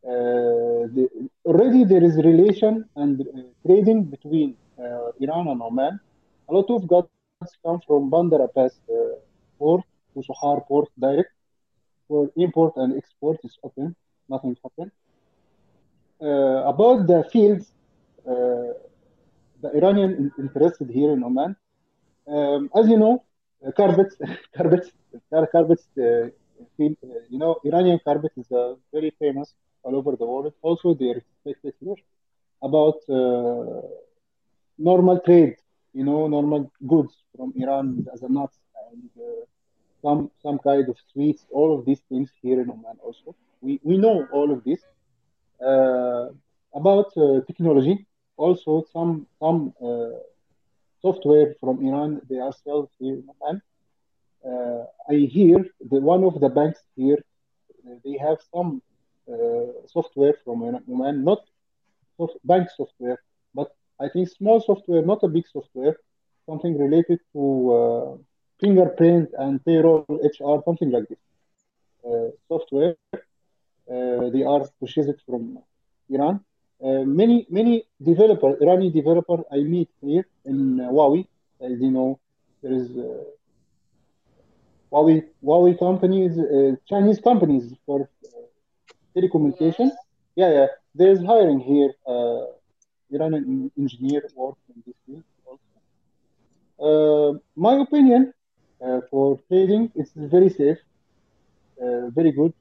[0.07, 1.09] uh, the,
[1.44, 5.99] already there is relation and uh, trading between uh, Iran and Oman.
[6.49, 8.73] A lot of goods come from Bandar Abbas uh,
[9.29, 9.53] port
[9.88, 11.11] to Sohar port direct.
[11.87, 13.87] For import and export is open,
[14.29, 14.90] nothing happened.
[16.20, 17.66] Uh, about the fields,
[18.27, 18.73] uh,
[19.62, 21.55] the Iranian in- interested here in Oman.
[22.29, 23.23] Um, as you know,
[23.77, 24.16] carpets,
[24.57, 24.90] carpets,
[25.31, 25.87] car- carpets.
[25.99, 26.29] Uh,
[26.81, 26.88] uh,
[27.29, 30.53] you know, Iranian carpet is uh, very famous all over the world.
[30.62, 31.96] Also, they are respected here.
[32.62, 32.99] About
[34.79, 35.55] normal trade,
[35.92, 38.59] you know, normal goods from Iran as a nuts
[38.90, 39.11] and
[40.03, 41.46] some some kind of sweets.
[41.51, 42.96] All of these things here in Oman.
[43.07, 44.81] Also, we we know all of this.
[45.70, 46.27] Uh,
[46.75, 47.96] about uh, technology,
[48.37, 50.12] also some some uh,
[51.02, 53.18] software from Iran they are sold here
[53.50, 53.62] in.
[54.50, 55.58] Uh, I hear
[55.90, 57.18] the one of the banks here
[58.04, 58.82] they have some
[59.32, 61.40] uh, software from Oman, not
[62.16, 63.18] soft, bank software,
[63.54, 65.96] but I think small software, not a big software,
[66.46, 68.16] something related to uh,
[68.60, 71.18] fingerprint and payroll HR, something like this.
[72.04, 75.58] Uh, software uh, they are purchased from
[76.08, 76.40] Iran.
[76.83, 81.27] Uh, many many developer Iranian developer I meet here in uh, Huawei.
[81.61, 82.19] As you know,
[82.62, 83.25] there is uh,
[84.93, 88.09] Huawei Huawei companies, uh, Chinese companies for uh,
[89.14, 89.88] telecommunication.
[89.90, 89.97] Yes.
[90.37, 90.66] Yeah, yeah.
[90.95, 91.93] There is hiring here.
[92.07, 92.45] Uh,
[93.12, 95.79] Iranian engineer work in this field also.
[96.88, 98.33] Uh, my opinion
[98.85, 100.79] uh, for trading is very safe,
[101.83, 102.53] uh, very good.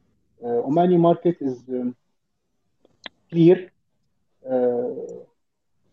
[0.43, 1.95] Uh, Omani market is um,
[3.29, 3.71] clear.
[4.45, 5.23] Uh,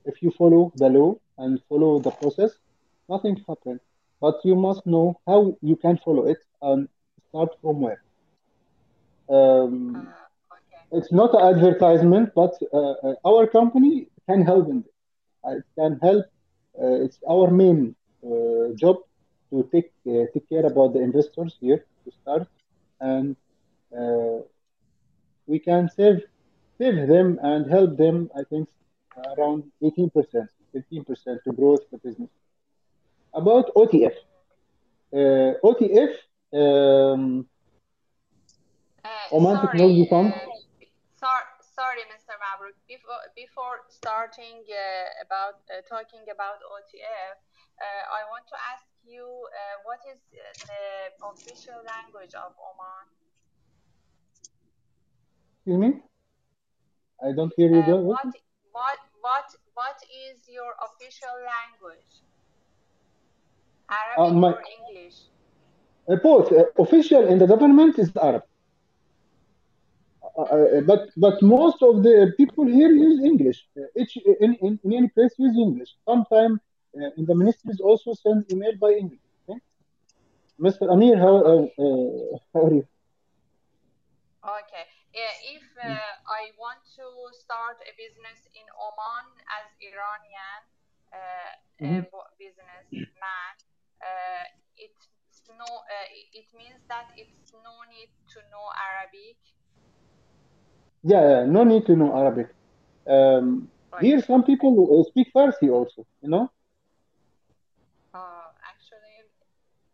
[0.04, 2.52] if you follow the law and follow the process,
[3.08, 3.80] nothing happens.
[4.20, 6.88] But you must know how you can follow it and
[7.28, 8.00] start from where.
[9.28, 10.82] Um, Uh, okay.
[10.92, 14.94] it's not an advertisement, but uh, uh, our company can help in it.
[15.44, 16.24] Uh, It can help.
[16.80, 18.96] Uh, it's our main uh, job
[19.50, 22.46] to take uh, take care about the investors here to start,
[23.00, 23.36] and
[23.98, 24.38] uh,
[25.46, 26.20] we can save
[26.78, 28.30] save them and help them.
[28.36, 28.68] I think
[29.36, 32.30] around eighteen percent, fifteen percent to grow the business.
[33.34, 34.16] About OTF,
[35.12, 36.12] uh, OTF.
[36.52, 37.46] Um,
[39.06, 40.28] Uh, Oman sorry, Technology Fund.
[40.34, 40.38] uh,
[41.22, 42.34] sor- sorry, Mr.
[42.42, 42.74] Mabruk.
[42.90, 49.22] Before before starting uh, about uh, talking about OTF, uh, I want to ask you
[49.26, 50.42] uh, what is the
[51.30, 53.04] official language of Oman?
[55.54, 55.90] Excuse me,
[57.26, 58.26] I don't hear you Uh, what
[58.78, 59.46] what what
[59.78, 62.12] what is your official language?
[64.00, 65.16] Arabic my- or English?
[66.08, 68.44] Uh, both uh, official in the government is Arab,
[70.38, 73.58] uh, uh, but but most of the people here use English.
[73.76, 75.90] Uh, each in, in, in any place use English.
[76.10, 76.60] Sometimes
[76.96, 79.24] uh, in the ministries also send email by English.
[79.48, 79.58] Okay?
[80.66, 80.84] Mr.
[80.94, 82.86] Amir, how uh, uh, how are you?
[84.60, 84.84] Okay.
[85.16, 85.90] Yeah, if uh,
[86.40, 89.26] I want to start a business in Oman
[89.58, 90.62] as Iranian
[91.12, 91.98] uh, Mhm.
[92.00, 93.54] uh, bu- businessman,
[94.02, 94.44] uh,
[94.76, 95.08] it's
[95.58, 95.64] no.
[95.64, 96.08] Uh,
[96.40, 99.38] it means that it's no need to know Arabic.
[101.02, 102.48] Yeah, no need to know Arabic.
[103.06, 106.04] Um, here, some people uh, speak Farsi also.
[106.22, 106.50] You know.
[108.14, 109.28] Uh, actually,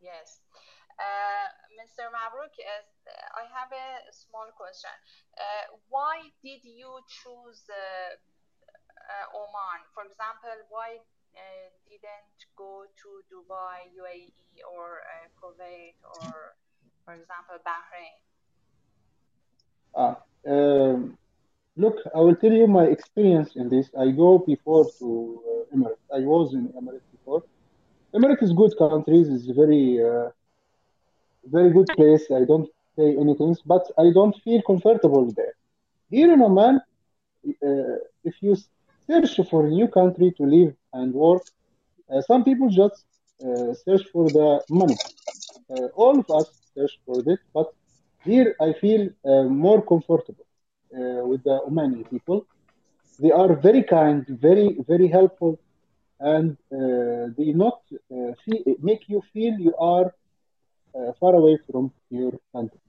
[0.00, 0.40] yes.
[0.98, 2.04] Uh, Mr.
[2.14, 2.54] Mabruk,
[3.34, 4.90] I have a small question.
[5.38, 9.80] Uh, why did you choose uh, uh, Oman?
[9.94, 10.98] For example, why
[11.88, 15.00] didn't go to Dubai, UAE, or
[15.40, 16.56] Kuwait, or,
[17.04, 18.16] for example, Bahrain?
[19.94, 20.16] Ah,
[20.48, 21.16] um,
[21.76, 23.90] look, I will tell you my experience in this.
[23.98, 26.06] I go before to uh, Emirates.
[26.14, 27.42] I was in Emirates before.
[28.14, 29.28] Emirates is good countries.
[29.28, 30.30] It's very, uh,
[31.44, 32.24] very good place.
[32.30, 35.54] I don't say anything, but I don't feel comfortable there.
[36.10, 36.80] Here in Oman,
[37.46, 38.56] uh, if you
[39.08, 41.42] search for a new country to live and work,
[42.12, 43.04] uh, some people just
[43.44, 44.98] uh, search for the money.
[45.70, 47.68] Uh, all of us search for this, but
[48.24, 50.46] here I feel uh, more comfortable
[50.94, 52.46] uh, with the Omani people.
[53.18, 55.58] They are very kind, very very helpful,
[56.20, 56.56] and
[57.36, 57.78] they not
[58.44, 60.08] feel, make you feel you are
[61.20, 62.81] far away from your country.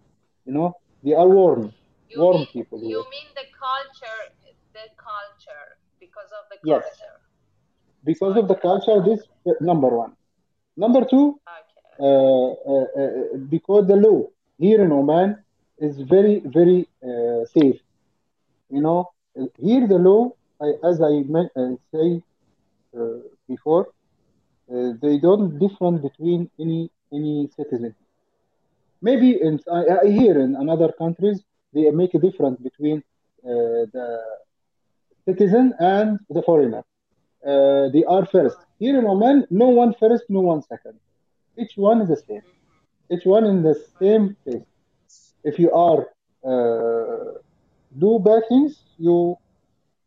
[0.46, 1.74] You know, they are warm,
[2.10, 4.22] You warm mean, people you mean the culture,
[4.74, 6.80] the culture, because of the culture.
[6.82, 7.00] Yes.
[8.04, 10.14] Because of the culture, this uh, number one.
[10.78, 11.96] Number two, Okay.
[12.00, 12.04] uh,
[12.74, 14.28] uh, uh, because the law
[14.58, 15.36] here in Oman
[15.80, 17.80] is very, very uh, safe.
[18.70, 19.10] You know,
[19.60, 22.22] here the law, I, as I men- uh, say
[22.98, 23.88] uh, before,
[24.74, 27.96] uh, they don't different between any any citizen.
[29.10, 31.38] Maybe in I hear in another countries
[31.74, 32.98] they make a difference between
[33.44, 34.08] uh, the
[35.28, 36.84] citizen and the foreigner.
[37.46, 38.58] Uh, they are first.
[38.80, 40.96] Here in Oman, no one first, no one second.
[41.62, 42.46] Each one is the same.
[43.12, 44.64] Each one in the same place.
[45.44, 46.02] If you are
[46.52, 47.40] uh,
[48.04, 49.38] do bad things, you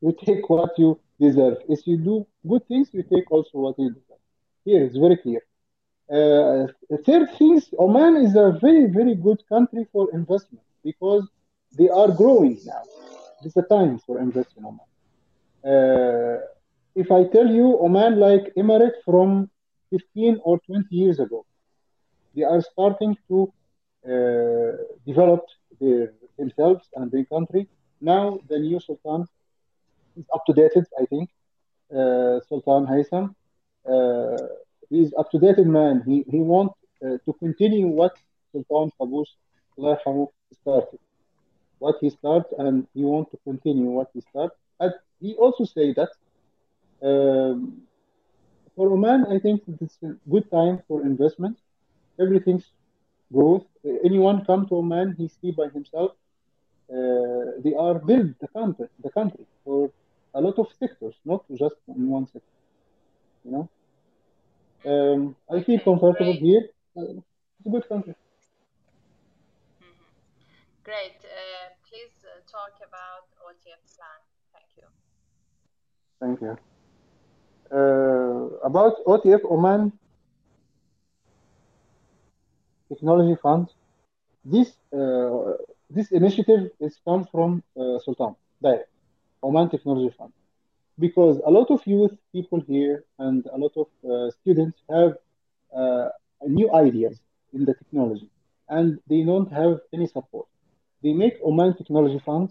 [0.01, 1.59] you take what you deserve.
[1.69, 4.23] If you do good things, you take also what you deserve.
[4.65, 5.43] Here it's very clear.
[6.09, 6.67] Uh,
[7.05, 11.29] third thing, Oman is a very, very good country for investment because
[11.77, 12.83] they are growing now.
[13.43, 14.87] It's a time for investment in Oman.
[15.67, 16.41] Uh,
[16.95, 19.51] if I tell you Oman like Emirates from
[19.91, 21.45] 15 or 20 years ago,
[22.35, 23.53] they are starting to
[24.07, 25.45] uh, develop
[25.81, 27.69] their, themselves and their country.
[28.01, 29.27] Now the new Sultan
[30.17, 31.31] is up to date, I think.
[31.91, 33.35] Uh, Sultan Haitham.
[34.91, 36.03] He is up to date man.
[36.07, 38.15] He he wants uh, to continue what
[38.53, 39.29] Sultan Qaboos
[40.63, 41.01] started.
[41.79, 44.57] What he started, and he wants to continue what he started.
[44.81, 46.11] And he also say that
[47.03, 47.83] um,
[48.75, 51.57] for Oman, I think it's a good time for investment.
[52.21, 52.67] Everything's
[53.33, 53.67] growth.
[54.05, 56.13] Anyone come to Oman, he see by himself.
[56.91, 59.91] Uh, they are build the country, the country for
[60.35, 62.57] a lot of sectors, not just in one sector.
[63.45, 63.69] You know,
[64.87, 66.65] um, I feel comfortable here.
[66.97, 67.21] Uh,
[67.59, 68.15] it's a good country.
[69.83, 70.07] Mhm.
[70.85, 71.19] Great.
[71.25, 74.21] Uh, please uh, talk about OTF plan.
[74.53, 74.87] Thank you.
[76.21, 76.57] Thank you.
[77.71, 79.93] Uh, about OTF Oman
[82.89, 83.69] Technology Fund,
[84.45, 85.55] this uh,
[85.91, 88.89] this initiative is come from uh, Sultan direct,
[89.43, 90.33] Oman Technology Fund,
[90.99, 95.17] because a lot of youth people here and a lot of uh, students have
[95.77, 96.09] uh,
[96.47, 97.21] new ideas
[97.53, 98.31] in the technology,
[98.69, 100.47] and they don't have any support.
[101.03, 102.51] They make Oman Technology Fund.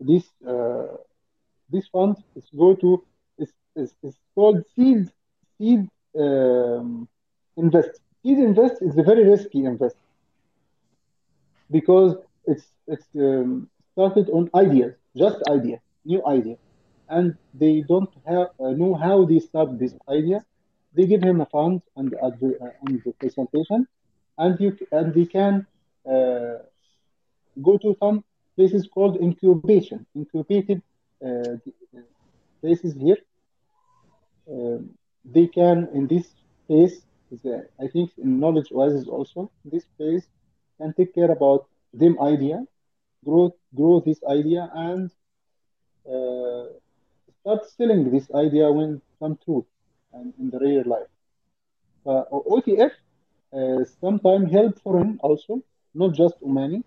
[0.00, 0.96] This uh,
[1.70, 3.02] this fund is go to
[3.38, 5.10] is is, is called seed
[5.58, 7.08] seed um,
[7.56, 8.00] invest.
[8.22, 9.96] Seed invest is a very risky invest
[11.70, 16.56] because it's it's um, started on ideas, just ideas, new idea,
[17.16, 20.40] and they don't have uh, know how they start this idea.
[20.96, 23.86] They give him a fund and adv- uh, and the presentation,
[24.38, 25.66] and you and they can
[26.14, 26.56] uh,
[27.62, 28.24] go to some
[28.56, 30.74] places called incubation, incubated
[31.24, 31.56] uh,
[32.60, 33.16] places here.
[34.50, 34.90] Um,
[35.24, 36.26] they can in this
[36.66, 37.02] place,
[37.46, 40.26] uh, I think in knowledge oasis also, this place
[40.78, 42.58] can take care about them idea
[43.24, 45.10] grow grow this idea and
[46.14, 46.64] uh,
[47.44, 49.66] start selling this idea when come true
[50.14, 51.12] and in the real life.
[52.06, 52.24] Uh,
[52.54, 52.92] OTF
[53.52, 55.62] uh, sometimes help foreign also,
[55.94, 56.82] not just Omani,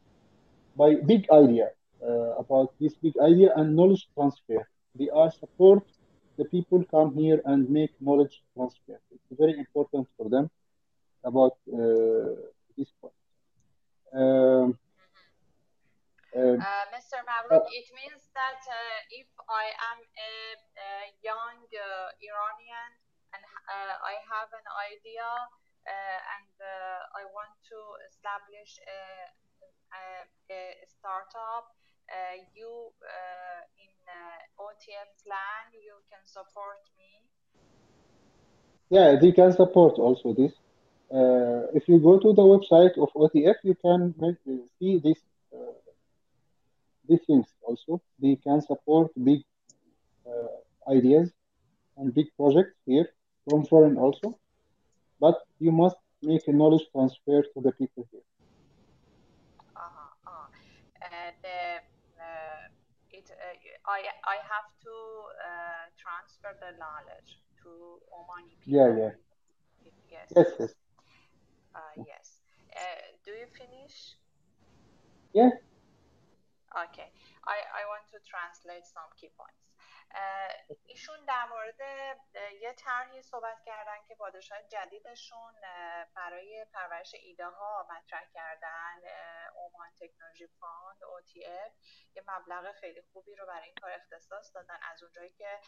[0.76, 1.70] by big idea
[2.02, 4.68] uh, about this big idea and knowledge transfer.
[4.96, 5.84] They are support
[6.40, 9.00] the people come here and make knowledge transfer.
[9.12, 10.50] It's very important for them
[11.24, 12.34] about uh,
[12.76, 13.14] this point.
[14.12, 14.80] Um,
[16.38, 17.18] Uh, Mr.
[17.18, 20.34] uh, Mabruk, it means that uh, if I am a,
[20.78, 20.92] a
[21.26, 22.92] young uh, Iranian
[23.34, 29.02] and uh, I have an idea uh, and uh, I want to establish a,
[29.98, 30.04] a,
[30.54, 31.74] a startup,
[32.06, 37.26] uh, you uh, in uh, OTF plan, you can support me.
[38.94, 40.54] Yeah, they can support also this.
[41.10, 44.32] Uh, if you go to the website of OTF, you can uh,
[44.80, 45.27] see this uh,
[47.08, 48.02] these things also.
[48.22, 49.42] They can support big
[50.28, 51.32] uh, ideas
[51.98, 53.08] and big projects here
[53.50, 54.38] from foreign also,
[55.20, 58.22] but you must make a knowledge transfer to the people here.
[59.76, 60.48] Uh-huh, uh.
[61.02, 61.82] Uh, the,
[62.20, 62.64] uh,
[63.12, 64.96] it, uh, I, I have to
[65.40, 68.98] uh, transfer the knowledge to Omani Yeah, people.
[68.98, 69.12] yeah,
[70.10, 70.74] Yes, yes, yes,
[71.76, 72.42] uh, yes.
[72.76, 74.16] Uh, do you finish?
[75.34, 75.50] yeah.
[76.78, 77.10] Okay,
[77.50, 79.68] I, I want to translate some key points.
[80.86, 81.80] ایشون در مورد
[82.62, 85.54] یه طرحی صحبت کردن که پادشاه جدیدشون
[86.16, 88.96] برای پرورش ایده ها مطرح کردن
[89.56, 91.72] اومان تکنولوژی فاند OTF
[92.16, 94.78] یه مبلغ خیلی خوبی رو برای این کار اختصاص دادن.
[94.82, 95.60] از اونجایی که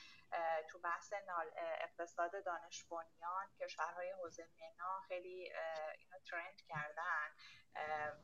[0.70, 1.14] تو بحث
[1.56, 5.54] اقتصاد دانش بنیان کشورهای حوزه منا خیلی
[6.00, 7.36] اینو ترند کردن.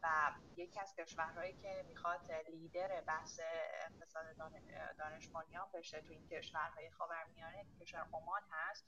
[0.04, 3.39] و یکی از کشورهایی که می‌خواد لیدر بحث
[3.86, 4.26] اقتصاد
[4.98, 5.30] دانش
[5.74, 8.86] بشه تو این کشورهای خاورمیانه کشور عمان هست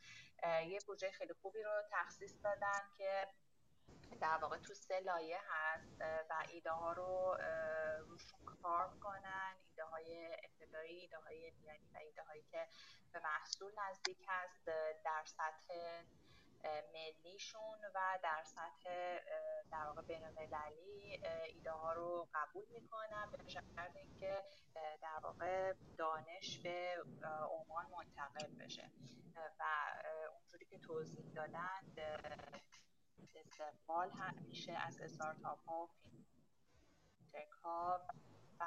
[0.67, 3.27] یه بودجه خیلی خوبی رو تخصیص دادن که
[4.21, 7.37] در واقع تو سه لایه هست و ایده ها رو
[7.99, 12.67] روشون کار کنن ایده های ابتدایی ایده های میانی و ایده هایی که
[13.13, 14.65] به محصول نزدیک هست
[15.05, 15.73] در سطح
[16.93, 18.89] ملیشون و در سطح
[19.71, 24.43] در واقع بین المللی ایده ها رو قبول می‌کنن به شرط اینکه
[25.01, 26.59] در واقع دانش
[27.21, 28.91] به عمان منتقل بشه.
[29.59, 29.63] و
[30.33, 31.81] اونجوری که توضیح دادن
[33.35, 34.11] استقبال
[34.47, 35.89] میشه از استارتاپ ها و
[37.31, 38.01] فینتک ها
[38.59, 38.65] و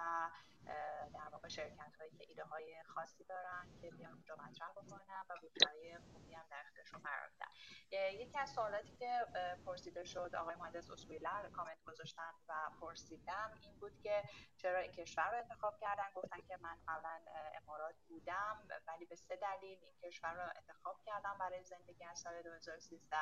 [1.15, 5.35] در واقع شرکت هایی که ایده های خاصی دارن که بیان اونجا مطرح بکنن و
[5.41, 7.47] بودجه خوبی هم در اختیارشون قرار بدن
[7.93, 9.27] یکی از سوالاتی که
[9.67, 14.23] پرسیده شد آقای مهندس اسویلر کامنت گذاشتن و پرسیدم این بود که
[14.57, 17.21] چرا این کشور رو انتخاب کردن؟ گفتن که من قبلا
[17.63, 22.43] امارات بودم ولی به سه دلیل این کشور رو انتخاب کردم برای زندگی از سال
[22.43, 23.17] 2013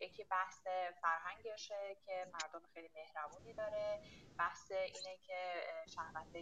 [0.00, 0.66] یکی بحث
[1.02, 4.00] فرهنگشه که مردم خیلی مهربونی داره.
[4.38, 5.62] بحث اینه که
[5.94, 6.34] شهوت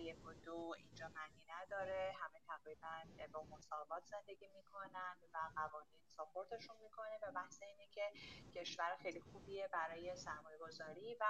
[0.45, 2.15] دو اینجا معنی نداره.
[2.21, 8.13] همه تقریبا با مساوات زندگی می‌کنن و قوانین ساپورتشون می‌کنه و بحث اینه که
[8.55, 11.25] کشور خیلی خوبیه برای سرمایه گذاری و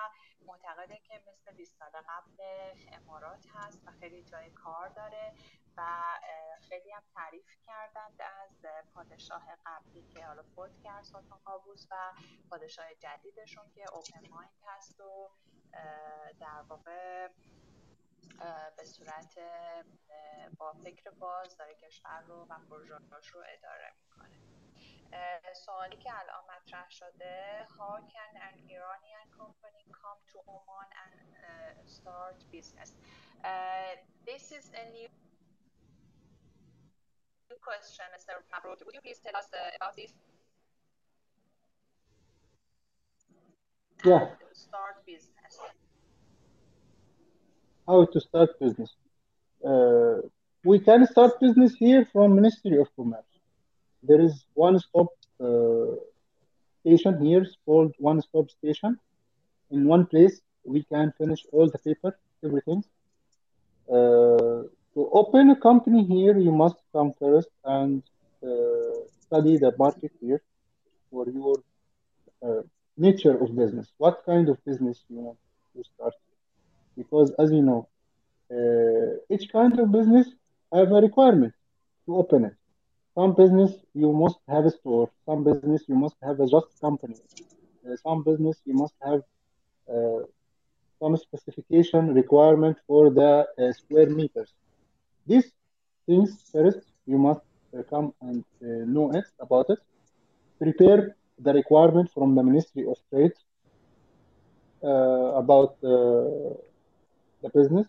[0.46, 2.42] معتقده که مثل 20 سال قبل
[2.92, 5.34] امارات هست و خیلی جای کار داره
[5.76, 5.82] و
[6.68, 12.12] خیلی هم تعریف کردند از پادشاه قبلی که حالا فوت کرد سلطان قابوس و
[12.50, 15.30] پادشاه جدیدشون که اوپن مایند هست و
[16.40, 17.28] در واقع
[18.76, 19.38] به صورت
[20.58, 24.44] با فکر باز داره کشور رو و پروژه‌هاش رو اداره می‌کنه
[25.54, 31.86] سوالی که الان مطرح شده how can an Iranian company come to Oman and uh,
[31.96, 32.90] start business
[33.44, 33.92] uh,
[34.26, 35.08] this is a new
[37.68, 38.34] question Mr.
[38.52, 40.12] Mabruk would you please tell us uh, about this
[44.04, 45.54] yeah start business
[47.86, 48.90] how to start business.
[49.64, 50.16] Uh,
[50.64, 53.32] we can start business here from Ministry of Commerce.
[54.02, 55.08] There is one stop
[55.40, 55.96] uh,
[56.80, 58.98] station here called one stop station.
[59.70, 62.82] In one place we can finish all the paper everything.
[63.88, 64.62] Uh,
[64.94, 68.02] to open a company here you must come first and
[68.42, 68.48] uh,
[69.20, 70.40] study the market here
[71.10, 71.56] for your
[72.42, 72.62] uh,
[72.96, 73.86] nature of business.
[73.98, 75.38] What kind of business you want
[75.76, 76.14] to start
[76.96, 77.86] because as you know
[79.30, 80.26] each kind of business
[80.72, 81.52] have a requirement
[82.06, 82.56] to open it.
[83.16, 87.16] Some business you must have a store some business you must have a just company
[87.86, 89.20] uh, some business you must have
[89.92, 90.20] uh,
[91.00, 94.50] some specification requirement for the uh, square meters.
[95.26, 95.48] These
[96.06, 97.40] things first you must
[97.90, 98.44] come and
[98.94, 99.78] know it about it.
[100.60, 103.32] Prepare the requirement from the ministry of trade
[104.82, 105.76] about
[107.44, 107.86] the business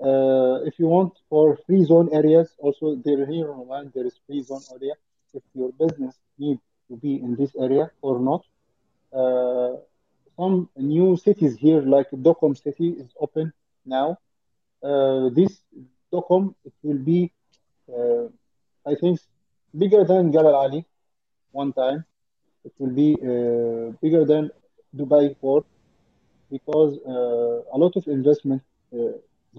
[0.00, 4.42] uh, if you want for free zone areas, also there here land there is free
[4.42, 4.94] zone area.
[5.34, 8.42] If your business need to be in this area or not,
[9.12, 9.76] uh,
[10.38, 13.52] some new cities here like Duqm city is open
[13.84, 14.16] now.
[14.82, 15.60] Uh, this
[16.10, 17.30] Duqm it will be,
[18.86, 19.20] I think,
[19.76, 20.86] bigger than Jabal Ali
[21.52, 22.06] one time.
[22.64, 23.16] It will be
[24.00, 24.50] bigger than
[24.96, 25.66] Dubai port
[26.50, 29.12] because a lot of investment Uh,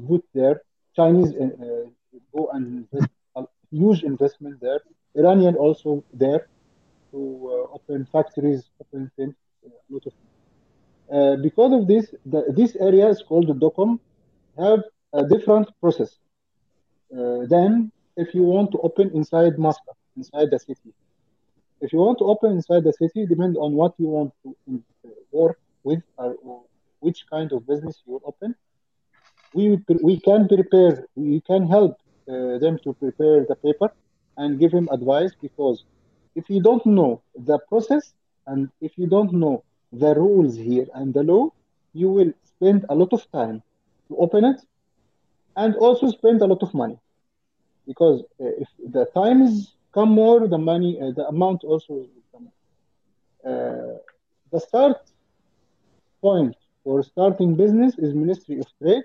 [0.08, 0.62] put there.
[0.96, 1.86] Chinese uh, uh,
[2.36, 4.82] go and invest a huge investment there.
[5.16, 6.48] Iranian also there
[7.12, 10.14] to uh, open factories, open things, a lot of.
[11.14, 14.00] Uh, because of this, the, this area is called the Duqm,
[14.58, 16.12] have a different process.
[17.54, 20.92] then, if you want to open inside Muscat, inside the city,
[21.82, 24.56] if you want to open inside the city, depend on what you want to
[25.32, 26.62] work with or, or
[27.00, 28.56] which kind of business you open
[29.54, 29.66] we
[30.10, 31.94] we can prepare we can help
[32.34, 33.90] uh, them to prepare the paper
[34.38, 35.84] and give him advice because
[36.36, 38.14] if you don't know the process
[38.48, 41.44] and if you don't know the rules here and the law
[41.94, 43.62] you will spend a lot of time
[44.08, 44.60] to open it
[45.56, 46.98] and also spend a lot of money
[47.88, 52.48] because uh, if the times come more, the money, uh, the amount also will come.
[53.46, 53.98] Uh,
[54.52, 54.98] the start
[56.22, 59.04] point for starting business is Ministry of Trade.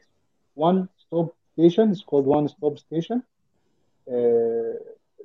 [0.56, 3.22] One stop station is called one stop station.
[4.08, 4.72] Uh,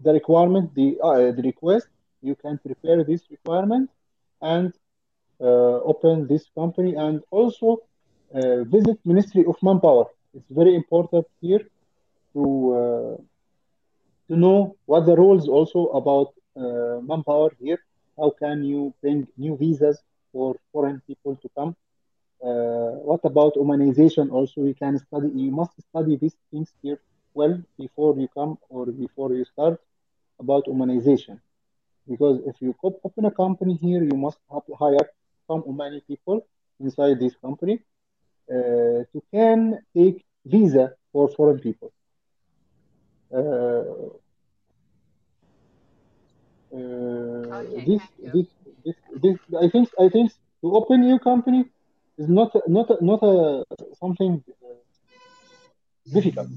[0.06, 1.88] the requirement, the uh, the request,
[2.22, 3.90] you can prepare this requirement
[4.42, 4.74] and
[5.40, 7.68] uh, open this company and also
[8.36, 10.08] uh, visit Ministry of Manpower.
[10.34, 11.64] It's very important here
[12.34, 12.44] to
[12.82, 13.16] uh,
[14.28, 16.34] to know what the rules also about
[17.10, 17.80] manpower here.
[18.18, 19.98] How can you bring new visas
[20.34, 21.76] for foreign people to come?
[22.44, 24.32] Uh, what about Omanization?
[24.32, 25.30] Also, you can study.
[25.36, 27.00] You must study these things here
[27.34, 29.80] well before you come or before you start
[30.40, 31.40] about Omanization.
[32.10, 35.08] Because if you open a company here, you must have to hire
[35.48, 36.46] some Omani people
[36.80, 37.80] inside this company
[38.50, 41.92] uh, to can take visa for foreign people.
[43.34, 43.84] Uh,
[46.76, 48.02] uh, Okay, this,
[48.34, 48.48] this,
[48.86, 50.32] this, this, I think, I think
[50.62, 51.66] to open new company
[52.21, 53.65] is not, not, not a
[54.01, 56.49] something uh, difficult.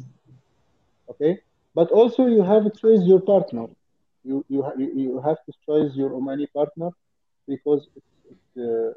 [1.09, 1.39] Okay,
[1.73, 3.67] but also you have to choose your partner.
[4.23, 6.89] You, you, ha- you, you have to choose your Omani partner
[7.47, 8.91] because it's, it's, uh,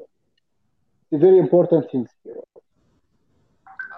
[1.02, 2.42] it's a very important thing here.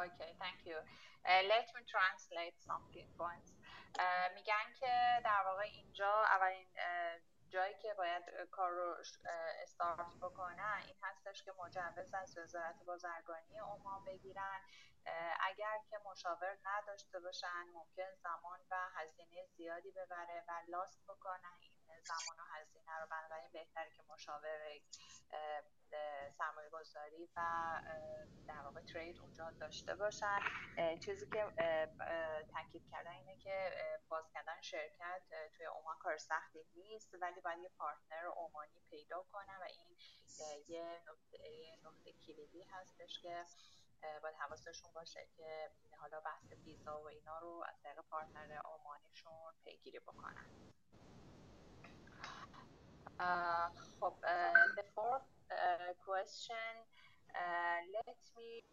[0.04, 0.76] Okay, thank you.
[1.24, 3.52] Uh, let me translate some key points.
[3.98, 4.92] Uh, میگن که
[5.24, 8.95] در واقع اینجا اولین uh, جایی که باید کار رو
[9.63, 14.59] استارت بکنن این هستش که مجوز از وزارت بازرگانی عمان بگیرن.
[15.41, 21.57] اگر که مشاور نداشته باشن ممکن زمان و هزینه زیادی ببره و لاست بکنن.
[21.61, 24.59] این زمان و هزینه رو بنابراین بهتره که مشاور
[26.37, 27.41] سرمایه گذاری و
[28.47, 30.39] در واقع ترید اونجا داشته باشن.
[31.05, 31.51] چیزی که
[32.53, 33.71] تاکید کردن اینه که
[34.09, 35.21] باز کردن شرکت
[35.57, 39.97] توی عمان کار سختی نیست ولی باید یه پارتنر عمانی پیدا کنن و این
[40.67, 43.45] یه نکته کلیدی هستش که
[44.23, 49.99] باید حواسشون باشه که حالا بحث ویزا و اینا رو از طریق پارتنر عمانیشون پیگیری
[49.99, 50.45] بکنن
[53.19, 53.67] Uh,
[53.99, 56.71] خب uh, the fourth uh, question
[57.35, 58.63] uh, let me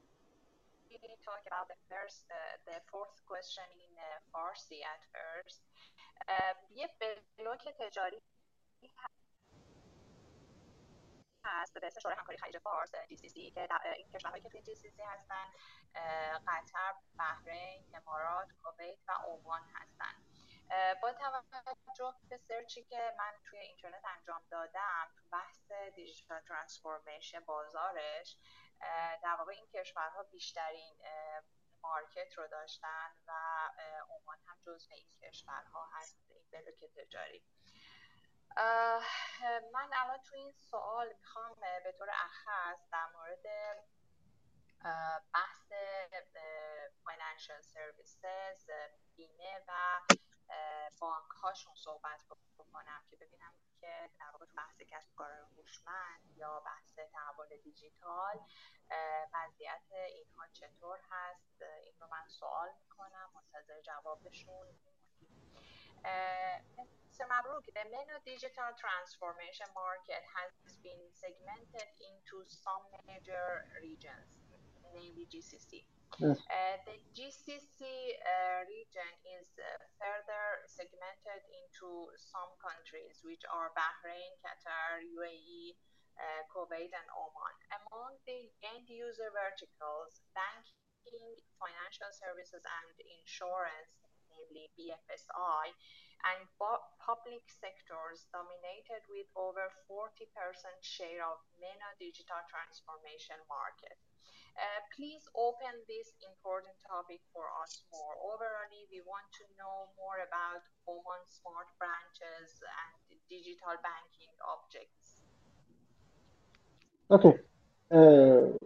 [1.26, 5.62] talk about the first uh, the fourth question in uh, Farsi at first
[6.28, 6.90] uh, یه
[7.38, 8.22] بلوک تجاری
[11.46, 15.00] هست به اسم شورای همکاری خلیج فارس GCC که در- این کشورهایی که توی GCC
[15.06, 15.44] هستن
[16.46, 20.14] قطر، بحرین، امارات، کویت و عمان هستن.
[21.02, 28.36] با توجه به سرچی که من توی اینترنت انجام دادم بحث دیجیتال ترانسفورمیشن بازارش
[29.22, 30.94] در واقع این کشورها بیشترین
[31.82, 33.32] مارکت رو داشتن و
[34.10, 37.42] عمان هم جزو این کشورها هست این بلوک تجاری
[38.56, 41.54] من الان تو این سوال می‌خوام
[41.84, 43.46] به طور اخص در مورد
[45.34, 45.72] بحث
[47.04, 48.70] فاینانشال سرویسز
[49.16, 50.00] بیمه و
[51.00, 52.20] بانک هاشون صحبت
[52.58, 58.40] بکنم که ببینم که در واقع بحث کسب کار هوشمند یا بحث تحول دیجیتال
[59.34, 64.66] وضعیت اینها چطور هست؟ این رو من سوال می‌کنم منتظر جوابشون.
[66.04, 67.24] Mr.
[67.32, 70.52] Mabruk, the MENA digital transformation market has
[70.84, 74.28] been segmented into some major regions,
[74.92, 75.88] namely GCC.
[76.20, 76.36] Yes.
[76.48, 79.64] Uh, the GCC uh, region is uh,
[79.96, 85.76] further segmented into some countries, which are Bahrain, Qatar, UAE,
[86.16, 87.56] uh, Kuwait, and Oman.
[87.84, 93.92] Among the end user verticals, banking, financial services, and insurance,
[94.36, 95.64] namely BFSI,
[96.28, 96.40] and
[97.00, 100.28] public sectors dominated with over 40%
[100.84, 103.96] share of MENA digital transformation market.
[104.56, 108.16] Uh, please open this important topic for us more.
[108.24, 115.20] Overall, we want to know more about Oman smart branches and digital banking objects.
[117.12, 117.36] Okay.
[117.92, 118.56] Uh,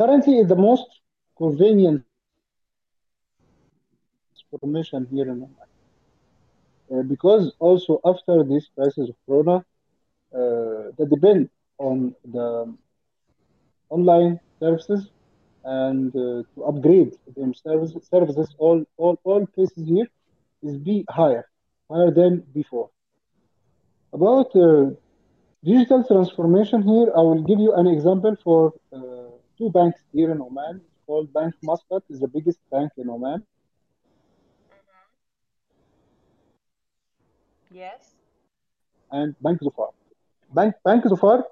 [0.00, 0.88] currently, the most
[1.36, 2.07] convenient
[4.50, 5.68] transformation here in Oman.
[6.90, 9.64] Uh, because also after this crisis of Corona,
[10.34, 12.74] uh, they depend on the
[13.90, 15.10] online services
[15.64, 20.06] and uh, to upgrade them services, services all, all, all places here
[20.62, 21.48] is be higher,
[21.90, 22.90] higher than before.
[24.12, 24.90] About uh,
[25.62, 28.98] digital transformation here, I will give you an example for uh,
[29.58, 30.80] two banks here in Oman.
[31.06, 33.42] Called Bank Muscat, is the biggest bank in Oman.
[37.70, 38.14] Yes.
[39.10, 39.90] and Bank Dhofar.
[40.54, 41.42] Bank Bank Dhofar.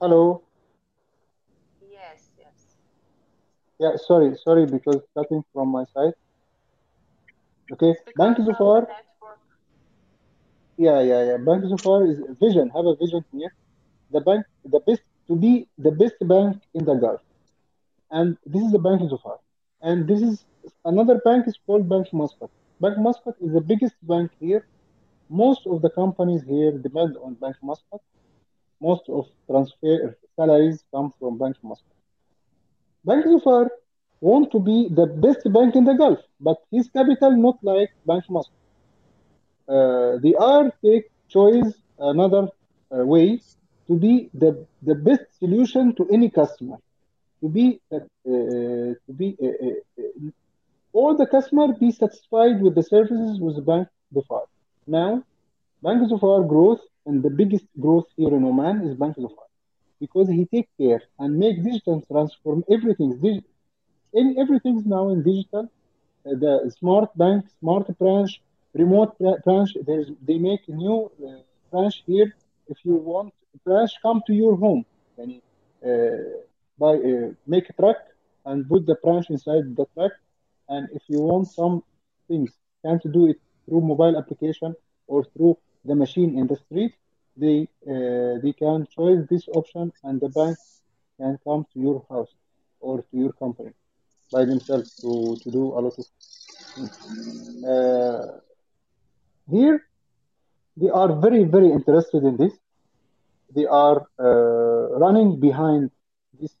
[0.00, 0.42] hello.
[1.90, 2.30] Yes.
[2.38, 2.76] Yes.
[3.78, 6.14] Yeah, sorry, sorry, because cutting from my side.
[7.72, 8.86] Okay, Bank Dhofar.
[10.76, 11.36] Yeah, yeah, yeah.
[11.36, 12.70] Bank Dhofar is a vision.
[12.70, 13.52] Have a vision here.
[14.10, 17.20] The bank, the best to be the best bank in the Gulf,
[18.10, 19.38] and this is the Bank Dhofar.
[19.80, 20.44] And this is
[20.84, 22.50] another bank is called Bank Muscat.
[22.80, 24.66] Bank Muscat is the biggest bank here.
[25.28, 28.00] Most of the companies here depend on Bank Muscat.
[28.80, 31.96] Most of transfer salaries come from Bank Muscat.
[33.04, 33.68] Bank Dhofar
[34.20, 38.24] want to be the best bank in the Gulf, but his capital not like Bank
[38.28, 38.54] Muscat.
[39.68, 42.48] Uh, they are take choice another
[42.94, 43.40] uh, way
[43.86, 46.76] to be the, the best solution to any customer.
[47.40, 49.36] To be uh, to be
[50.94, 54.46] all the customer be satisfied with the services with the Bank Dhofar.
[54.86, 55.22] Now,
[55.82, 59.48] Bank Dhofar growth and the biggest growth here in Oman is Bank Dhofar
[60.00, 63.10] because he take care and make digital transform everything.
[63.24, 63.44] Dig-
[64.20, 65.64] any everything's now in digital.
[66.26, 68.32] Uh, the smart bank, smart branch,
[68.82, 69.70] remote bra- branch.
[69.88, 71.40] There's they make new uh,
[71.70, 72.30] branch here.
[72.72, 73.32] If you want
[73.64, 74.84] branch, come to your home.
[75.18, 75.32] And,
[75.90, 77.98] uh, uh, make a truck
[78.46, 80.12] and put the branch inside the truck.
[80.68, 81.82] And if you want some
[82.28, 82.50] things,
[82.84, 84.74] can't do it through mobile application
[85.06, 86.92] or through the machine in the street.
[87.36, 90.56] They uh, they can choose this option, and the bank
[91.18, 92.32] can come to your house
[92.80, 93.72] or to your company
[94.32, 96.06] by themselves to, to do a lot of
[96.74, 96.92] things.
[97.64, 98.38] Uh,
[99.50, 99.84] here,
[100.76, 102.52] they are very, very interested in this.
[103.54, 105.90] They are uh, running behind
[106.40, 106.54] this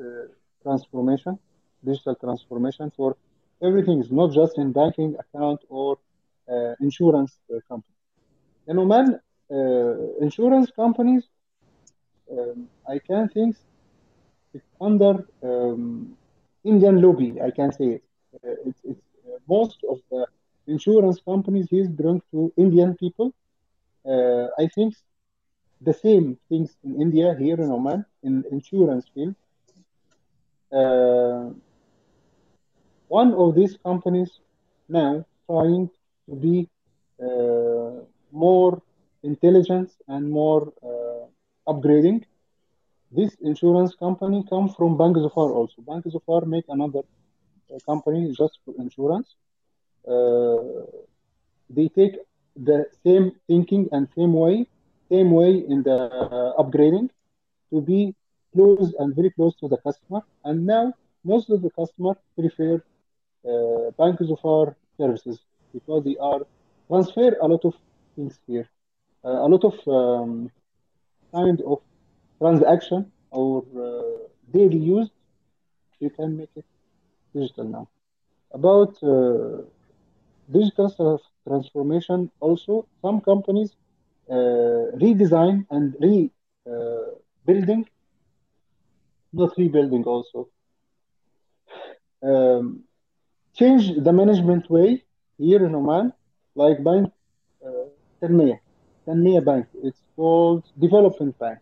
[0.00, 0.02] uh,
[0.62, 1.38] transformation,
[1.84, 3.16] digital transformation for
[3.62, 4.00] everything.
[4.00, 5.98] is not just in banking account or
[6.52, 7.96] uh, insurance uh, company.
[8.68, 11.24] In Oman, uh, insurance companies,
[12.30, 13.56] um, I can think
[14.54, 16.16] it's under um,
[16.64, 17.40] Indian lobby.
[17.40, 18.04] I can say it.
[18.44, 19.00] Uh, it's
[19.48, 20.26] most of the
[20.66, 23.32] insurance companies here belong to Indian people.
[24.04, 24.94] Uh, I think
[25.80, 29.34] the same things in India here in Oman in insurance field.
[30.72, 31.50] Uh,
[33.20, 34.30] one of these companies
[34.88, 35.12] now
[35.48, 35.84] trying
[36.26, 36.56] to be
[37.26, 37.92] uh,
[38.44, 38.80] more
[39.22, 42.18] intelligent and more uh, upgrading.
[43.18, 45.82] This insurance company come from Bank Dhofar also.
[45.90, 49.28] Bank Dhofar make another uh, company just for insurance.
[50.14, 50.84] Uh,
[51.76, 52.14] they take
[52.68, 54.66] the same thinking and same way,
[55.10, 57.08] same way in the uh, upgrading
[57.70, 58.14] to be
[58.54, 60.22] close and very close to the customer.
[60.44, 60.94] And now
[61.24, 62.82] most of the customer prefer
[63.48, 65.38] uh, Bank Dhofar services
[65.72, 66.40] because they are
[66.88, 67.74] transfer a lot of
[68.16, 68.68] things here,
[69.24, 70.50] uh, a lot of um,
[71.34, 71.78] kind of
[72.40, 74.18] transaction or uh,
[74.52, 75.10] daily use.
[76.00, 76.64] You can make it
[77.34, 77.88] digital now.
[78.52, 79.62] About uh,
[80.50, 83.70] digital transformation, also some companies
[84.30, 86.30] uh, redesign and re
[86.68, 87.10] uh,
[89.32, 90.48] not rebuilding also,
[92.22, 92.84] um,
[93.54, 95.02] change the management way
[95.38, 96.12] here in Oman,
[96.54, 97.12] like Bank
[97.64, 97.86] uh,
[98.20, 98.58] Tanmiyah,
[99.06, 99.66] Tanmiyah Bank.
[99.82, 101.58] It's called Development Bank.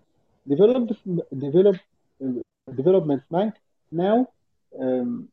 [0.48, 0.90] Develop,
[1.36, 1.76] develop,
[2.24, 3.54] uh, development bank.
[3.92, 4.28] Now
[4.78, 5.28] um,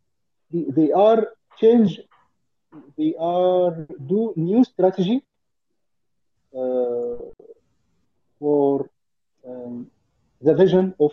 [0.52, 1.28] they, they are
[1.60, 2.00] change.
[2.98, 5.24] They are do new strategy
[6.54, 7.16] uh,
[8.40, 8.90] for
[9.48, 9.90] um,
[10.42, 11.12] the vision of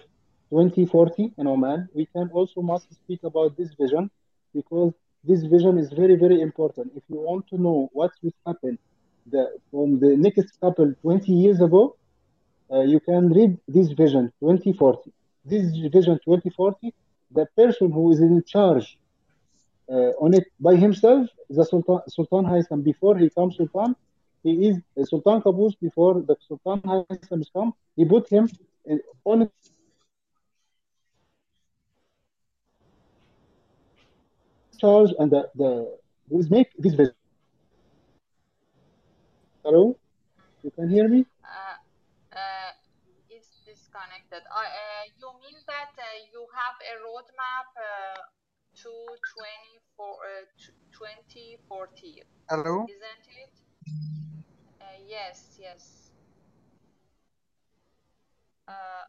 [0.51, 1.89] 2040 in Oman.
[1.95, 4.11] We can also must speak about this vision
[4.55, 4.93] because
[5.27, 6.93] this vision is very, very important.
[6.95, 8.79] If you want to know what will happen
[9.27, 11.97] the, from the next couple 20 years ago,
[12.71, 15.13] uh, you can read this vision 2040.
[15.45, 16.93] This vision 2040,
[17.31, 18.99] the person who is in charge
[19.91, 22.83] uh, on it by himself, the Sultan, Sultan Haitham.
[22.83, 23.95] Before he comes Sultan,
[24.43, 25.75] he is uh, Sultan Qaboos.
[25.81, 28.49] Before the Sultan Haitham come, he put him
[28.87, 29.51] in, on
[34.79, 35.99] charge and the, the
[36.29, 37.15] who is make this vision.
[39.65, 39.97] Hello,
[40.63, 41.25] you can hear me?
[41.45, 42.71] Uh, uh,
[43.31, 44.43] it's disconnected.
[44.53, 48.21] I, uh, you mean that uh, you have a roadmap uh,
[48.83, 48.93] to
[49.33, 52.85] 24, uh, to 2040, Hello.
[52.85, 53.55] isn't it?
[54.81, 56.11] Uh, yes, yes.
[58.69, 59.05] Uh,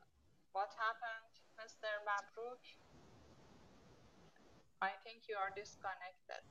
[0.51, 1.91] what happened, Mr.
[2.07, 2.63] Mabruk?
[4.85, 6.45] I think you are disconnected.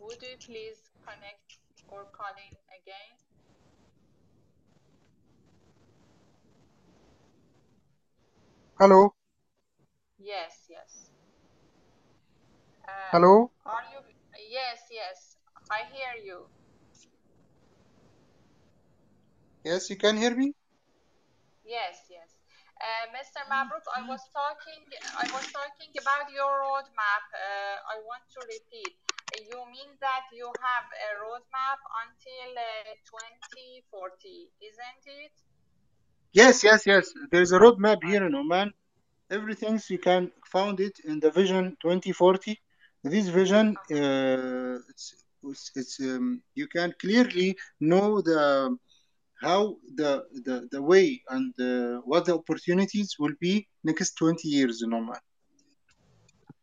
[0.00, 1.58] Would you please connect
[1.88, 3.10] or call in again?
[8.78, 9.14] Hello.
[10.18, 11.10] Yes, yes.
[12.86, 13.50] Uh, Hello.
[13.66, 13.98] Are you?
[14.48, 15.36] Yes, yes.
[15.72, 16.46] I hear you.
[19.68, 20.54] Yes, you can hear me?
[21.64, 22.30] Yes, yes.
[22.80, 23.40] Uh, Mr.
[23.50, 24.82] Mabruk, I was talking.
[25.18, 27.24] I was talking about your roadmap.
[27.34, 28.94] Uh, I want to repeat.
[29.50, 35.34] You mean that you have a roadmap until uh, 2040, isn't it?
[36.32, 37.12] Yes, yes, yes.
[37.30, 38.72] There's a roadmap here in Oman.
[39.30, 42.60] Everything you can found it in the Vision 2040.
[43.04, 45.14] This vision, uh, it's,
[45.44, 48.76] it's, it's um, you can clearly know the
[49.40, 54.82] how the the, the way and uh, what the opportunities will be next 20 years
[54.82, 55.14] in Oman.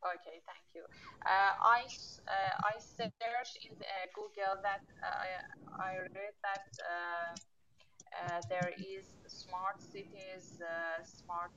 [0.03, 0.83] Okay, thank you.
[1.25, 1.81] Uh, I
[2.27, 5.29] uh, I searched in uh, Google that uh, I
[5.79, 10.61] I read that uh, there is smart cities,
[11.03, 11.51] smart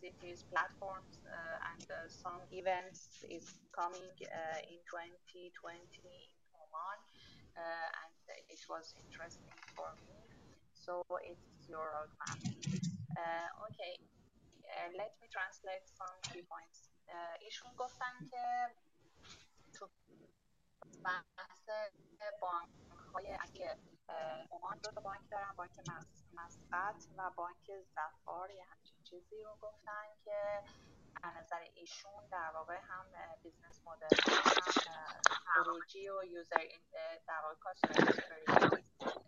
[0.00, 1.24] cities platforms,
[1.72, 6.98] and some events is coming in 2020 in Oman,
[7.56, 8.14] and
[8.48, 10.16] it was interesting for me.
[10.74, 12.40] So it's your roadmap.
[13.16, 13.94] Uh, okay,
[14.68, 16.90] uh, let me translate some key points.
[17.08, 18.74] Uh, ایشون گفتن که
[19.72, 19.88] تو
[21.04, 21.68] بحث
[22.40, 22.70] بانک
[23.14, 23.76] های که
[24.52, 25.72] عمان دو بانک دارن بانک
[26.34, 30.62] مسقط و بانک زفار یه همچین چیزی رو گفتن که
[31.24, 33.06] نظر ایشون در واقع هم
[33.42, 34.34] بیزنس مدلشون
[35.46, 36.58] هم خروجی و یوزر
[37.26, 37.72] در واقع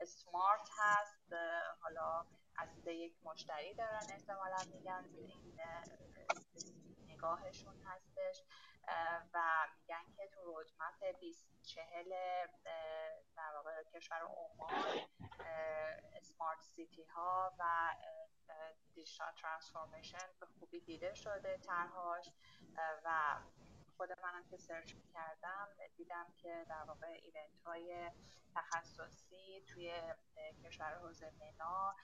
[0.05, 1.33] سمارت هست.
[1.81, 2.27] حالا
[2.57, 5.61] از دید یک مشتری دارن احتمالا میگن این
[7.09, 8.43] نگاهشون هستش.
[9.35, 12.11] و میگن که تو رودمپ 2040
[13.37, 15.09] در واقع کشور عمان
[16.23, 17.65] سمارت سیتی ها و
[18.95, 22.31] دیجیتال ترانسفورمیشن به خوبی دیده شده طرحهاش.
[23.05, 23.37] و
[23.97, 28.11] خود منم که سرچ کردم دیدم که در واقع ایونت های
[28.55, 29.93] تخصصی توی
[30.65, 31.97] کشور حوزه منا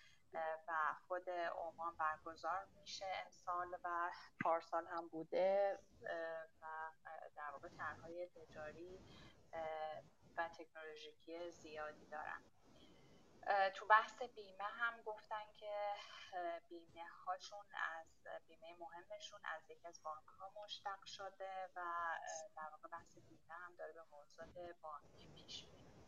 [0.68, 4.10] و خود عمان برگزار میشه امسال و
[4.44, 5.78] پارسال هم بوده
[6.62, 6.66] و
[7.36, 9.00] در واقع طرحهای تجاری
[10.36, 12.40] و تکنولوژیکی زیادی دارن.
[13.74, 15.94] تو بحث بیمه هم گفتن که
[16.68, 17.66] بیمه هاشون
[17.96, 21.82] از بیمه مهمشون از یکی از بانک ها مشتق شده و
[22.56, 26.03] در واقع بحث بیمه هم داره به موضوع بانک پیش میره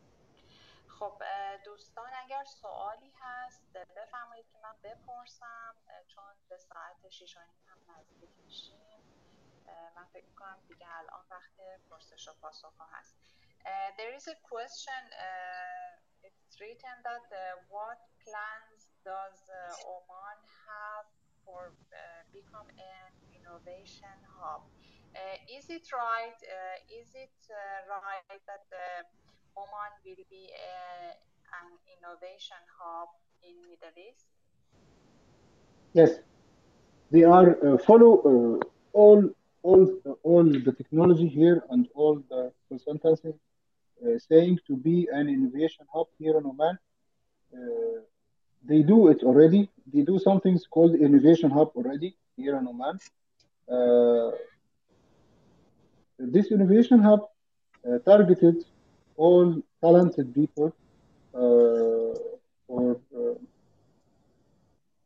[0.99, 1.23] خب
[1.65, 5.75] دوستان اگر سوالی هست بفرمایید که من بپرسم
[6.07, 9.03] چون به ساعت 6 هم نزدیک میشیم
[9.95, 11.53] من فکر می‌کنم دیگه الان وقت
[11.89, 13.17] پرسش و پاسخ ها هست
[13.97, 17.41] there is a question uh, it's written that uh,
[17.75, 18.81] what plans
[19.11, 21.07] does uh, Oman have
[21.43, 21.97] for uh,
[22.39, 24.61] become an innovation hub
[25.57, 26.39] is it right
[26.99, 27.37] is it
[27.97, 28.65] right that
[29.57, 30.77] Oman will be a,
[31.59, 33.09] an innovation hub
[33.41, 34.25] in Middle East?
[35.93, 36.11] Yes,
[37.11, 39.29] they are uh, follow uh, all
[39.63, 39.83] all
[40.23, 46.07] all the technology here and all the consultancy uh, saying to be an innovation hub
[46.19, 46.77] here in Oman.
[47.53, 48.01] Uh,
[48.69, 49.69] they do it already.
[49.93, 52.99] They do something called innovation hub already here in Oman.
[53.75, 54.31] Uh,
[56.19, 57.21] this innovation hub
[57.87, 58.65] uh, targeted
[59.17, 60.73] all talented people
[61.33, 62.13] uh,
[62.67, 63.33] or uh,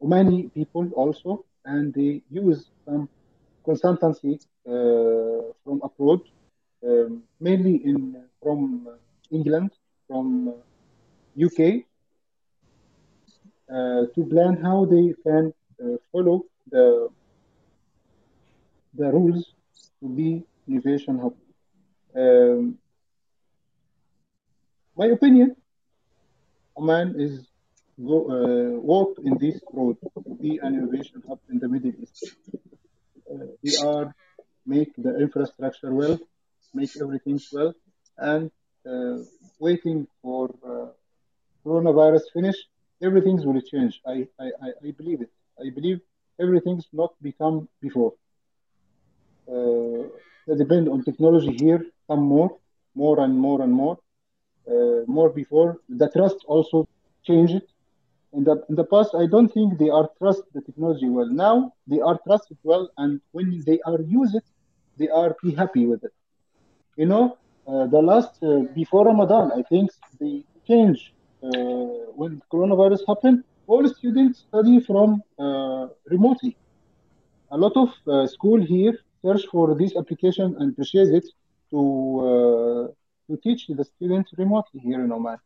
[0.03, 3.07] Omani people also, and they use some
[3.65, 6.21] consultancy uh, from abroad,
[6.85, 8.87] um, mainly in from
[9.31, 9.71] England,
[10.07, 10.53] from
[11.39, 11.83] UK,
[13.69, 15.53] uh, to plan how they can
[15.83, 17.09] uh, follow the
[18.95, 19.53] the rules
[20.01, 21.35] to be innovation hub.
[22.15, 22.77] Um,
[25.01, 25.49] my opinion,
[26.77, 29.95] Oman is uh, walk in this road
[30.25, 32.23] to be an innovation hub in the Middle East.
[33.31, 34.07] Uh, we are
[34.73, 36.15] make the infrastructure well,
[36.79, 37.71] make everything well,
[38.31, 38.51] and
[38.91, 39.17] uh,
[39.65, 40.89] waiting for uh,
[41.65, 42.57] coronavirus finish,
[43.07, 43.93] everything will change.
[44.13, 44.47] I, I,
[44.87, 45.31] I believe it.
[45.65, 45.99] I believe
[46.43, 48.13] everything's not become before.
[49.53, 50.01] Uh,
[50.45, 52.51] that depend on technology here, come more,
[52.93, 53.97] more and more and more,
[55.07, 55.77] more before.
[55.89, 56.87] The trust also
[57.29, 57.61] changed.
[58.37, 61.29] in the in the past, I don't think they are trust the technology well.
[61.47, 64.45] Now they are trusted well, and when they are use it,
[64.99, 66.13] they are be happy with it.
[66.97, 67.37] You know,
[67.67, 71.49] uh, the last uh, before Ramadan, I think they change uh,
[72.19, 73.43] when coronavirus happened.
[73.67, 76.57] All students study from uh, remotely.
[77.51, 78.93] A lot of uh, school here
[79.23, 81.25] search for this application and purchase it
[81.71, 81.79] to
[82.29, 82.87] uh,
[83.31, 85.39] to teach the students remotely here in Oman.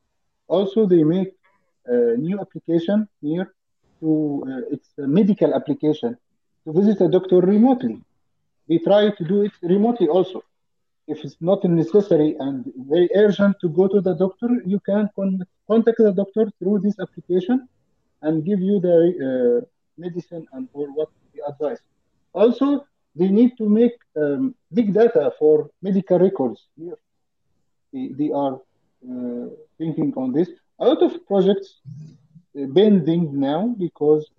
[0.48, 1.32] Also, they make
[1.86, 3.54] a new application here
[4.00, 4.10] to
[4.50, 6.18] uh, it's a medical application
[6.64, 7.98] to visit a doctor remotely.
[8.68, 10.44] They try to do it remotely also.
[11.08, 12.58] If it's not necessary and
[12.94, 16.96] very urgent to go to the doctor, you can con- contact the doctor through this
[17.00, 17.70] application
[18.24, 19.66] and give you the uh,
[20.06, 21.82] medicine and or what the advice.
[22.34, 22.68] Also,
[23.20, 26.98] they need to make um, big data for medical records here.
[27.96, 30.50] They, are uh, thinking on this.
[30.80, 34.30] A lot of projects uh, bending now because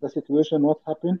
[0.00, 1.20] the situation what happened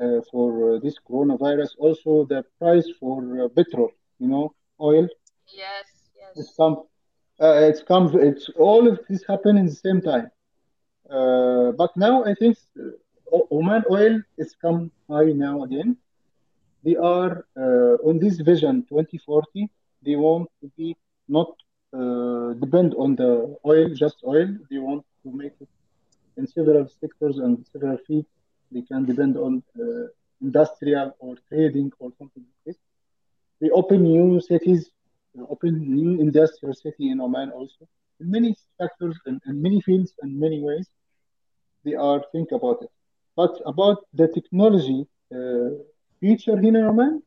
[0.00, 1.70] uh, for uh, this coronavirus.
[1.78, 5.06] Also, the price for uh, petrol, you know, oil.
[5.54, 6.84] Yes, yes It's come.
[7.40, 8.06] Uh, it's come.
[8.18, 10.30] It's all of this happen in the same time.
[11.10, 15.96] Uh, but now I think uh, Oman oil is come high now again.
[16.84, 19.68] They are uh, on this vision 2040.
[20.02, 20.96] They want to be
[21.28, 21.50] not
[21.98, 24.48] uh, depend on the oil, just oil.
[24.70, 25.68] They want to make it
[26.36, 28.28] in several sectors and several fields.
[28.72, 30.06] They can depend on uh,
[30.40, 32.76] industrial or trading or something like this.
[33.60, 34.90] They open new cities,
[35.50, 37.86] open new industrial city in Oman also.
[38.20, 40.88] In many sectors and in many fields and many ways,
[41.84, 42.90] they are think about it.
[43.36, 45.70] But about the technology uh,
[46.20, 47.22] feature here in Oman,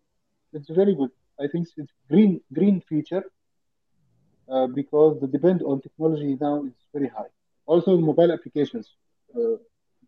[0.54, 1.12] it's very good.
[1.40, 3.24] I think it's green green feature
[4.51, 7.31] uh, because the depend on technology now is very high.
[7.67, 8.87] Also, mobile applications.
[9.35, 9.57] Uh,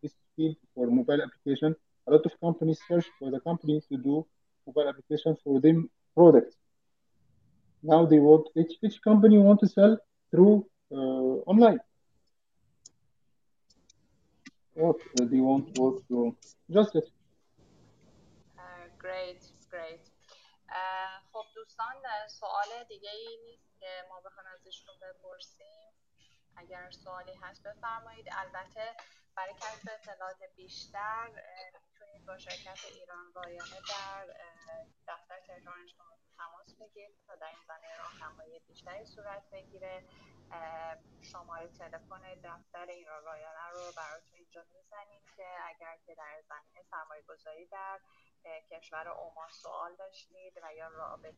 [0.01, 1.75] this field for mobile application,
[2.07, 4.25] a lot of companies search for the company to do
[4.65, 6.55] mobile application for them products.
[7.83, 9.97] Now they want each, each company want to sell
[10.31, 10.95] through uh,
[11.51, 11.79] online.
[14.73, 16.35] What uh, they want to work through
[16.71, 17.05] just it.
[18.99, 20.03] great great
[20.69, 25.92] اه، خب دوستان اه، سوال دیگه ای نیست که ما بخوایم ازشون بپرسیم.
[26.56, 28.26] اگر سوالی هست بفرمایید.
[28.32, 28.96] البته
[29.36, 31.28] برای کسب اطلاعات بیشتر
[31.74, 34.26] می‌تونید با شرکت ایران رایانه در
[35.08, 36.06] دفتر تهرانشون
[36.36, 40.04] تماس بگیرید تا در این زمینه راهنمایی بیشتری صورت بگیره.
[41.32, 47.22] شماره تلفن دفتر ایران رایانه رو براتون اینجا می‌زنیم که اگر که در زمینه سرمایه
[47.22, 48.00] گذاری در
[48.70, 51.34] کشور عمان سوال داشتید و یا رابط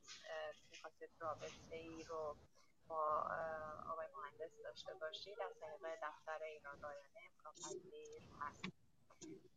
[0.71, 2.37] می‌خواستید رابطه ای رو
[2.89, 3.25] با
[3.91, 8.23] آقای مهندس داشته باشید؟ از طریق دفتر ایران رایانه امکان پذیر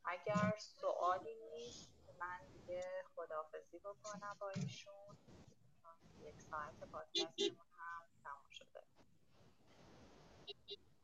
[0.05, 2.83] اگر سوالی نیست من دیگه
[3.15, 5.17] خداحافظی بکنم با ایشون.
[6.19, 8.83] یک ساعت پادکستمون هم تموم شده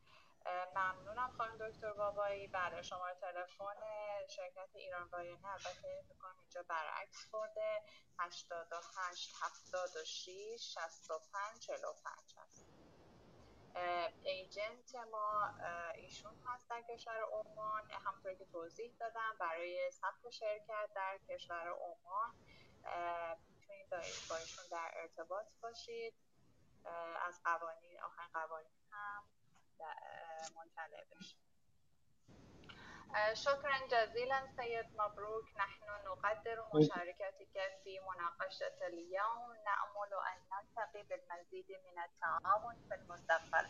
[0.08, 0.35] اه،
[0.76, 3.76] ممنونم خانم دکتر بابایی بله شماره تلفن
[4.28, 7.82] شرکت ایران رایانه البته فکر کنم اینجا برعکس برده
[8.18, 10.28] 88 76
[10.74, 12.66] 65 45 هست.
[14.22, 15.54] ایجنت ما
[15.94, 17.90] ایشون هست در کشور عمان.
[17.90, 22.34] همونطوری که توضیح دادم برای ثبت شرکت در کشور عمان.
[23.48, 23.90] می‌تونید
[24.30, 26.14] با ایشون در ارتباط باشید.
[27.26, 29.22] از قوانین آخرین قوانین هم.
[29.80, 30.50] آه،
[33.16, 36.64] آه، شكرا جزيلا سيد مبروك نحن نقدر.
[36.74, 43.66] مشاركتك في مناقشة اليوم نأمل أن نلتقي بالمزيد من التعاون في المستقبل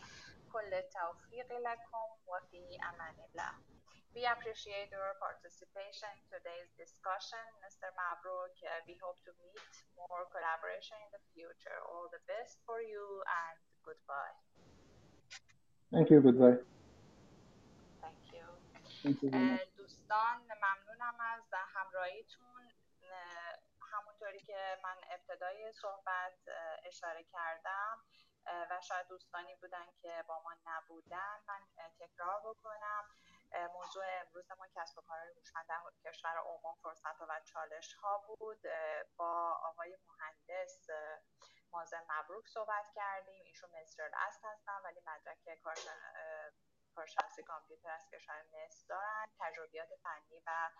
[0.52, 3.52] كل التوفيق لكم وفي أمان الله
[4.16, 7.92] We appreciate your participation in today's discussion, Mr.
[8.00, 8.56] Mabruk.
[8.64, 9.60] Uh, we hope to meet
[10.08, 11.78] more collaboration in the future.
[11.90, 13.04] All the best for you
[13.44, 14.36] and goodbye.
[15.92, 16.20] Thank you.
[16.20, 16.58] Goodbye.
[18.02, 18.46] Thank you.
[19.02, 19.76] Thank much.
[19.76, 21.42] دوستان ممنونم از
[21.74, 22.62] همراهیتون
[23.02, 23.58] اه،
[23.92, 26.38] همونطوری که من ابتدای صحبت
[26.84, 27.98] اشاره کردم
[28.70, 31.60] و شاید دوستانی بودن که با ما نبودن من
[31.98, 33.04] تکرار بکنم
[33.74, 38.60] موضوع امروز ما کسب و کارهای هوشمند در کشور عمان فرصت و چالش ها بود
[39.16, 40.90] با آقای مهندس
[41.76, 43.44] مازن مبروک صحبت کردیم.
[43.44, 45.38] ایشون مصر الاصل هستن ولی مدرک
[46.94, 49.26] کارشناسی کامپیوتر از کشور مصر دارن.
[49.40, 50.70] تجربیات فنی و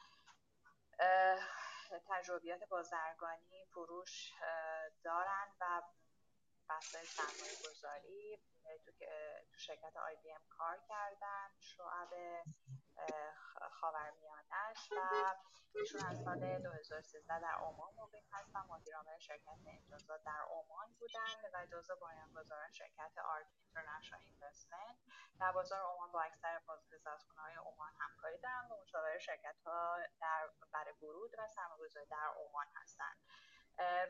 [2.08, 4.32] تجربیات بازرگانی فروش
[5.04, 5.82] دارن و
[6.68, 8.40] بحث سرمایه گذاری.
[9.52, 12.12] تو شرکت آی بی ام کار کردن شعب
[13.70, 15.34] خاورمیانهش و
[15.74, 18.60] ایشون از سال 2013 در عمان مقیم هستن.
[18.68, 24.96] مدیرعامل شرکت امتیازات در عمان بودن و جزو بنیانگذاران شرکت آرک اینترنشنال اینوستمنت.
[25.40, 30.50] در بازار عمان با اکثر بازنشستگان های عمان همکاری دارن و مشاور شرکت ها در
[30.72, 33.16] برای ورود و سرمایه‌گذاری در عمان هستند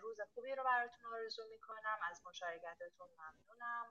[0.01, 1.99] روز خوبی رو براتون آرزو می‌کنم.
[2.11, 3.87] از مشارکتتون ممنونم.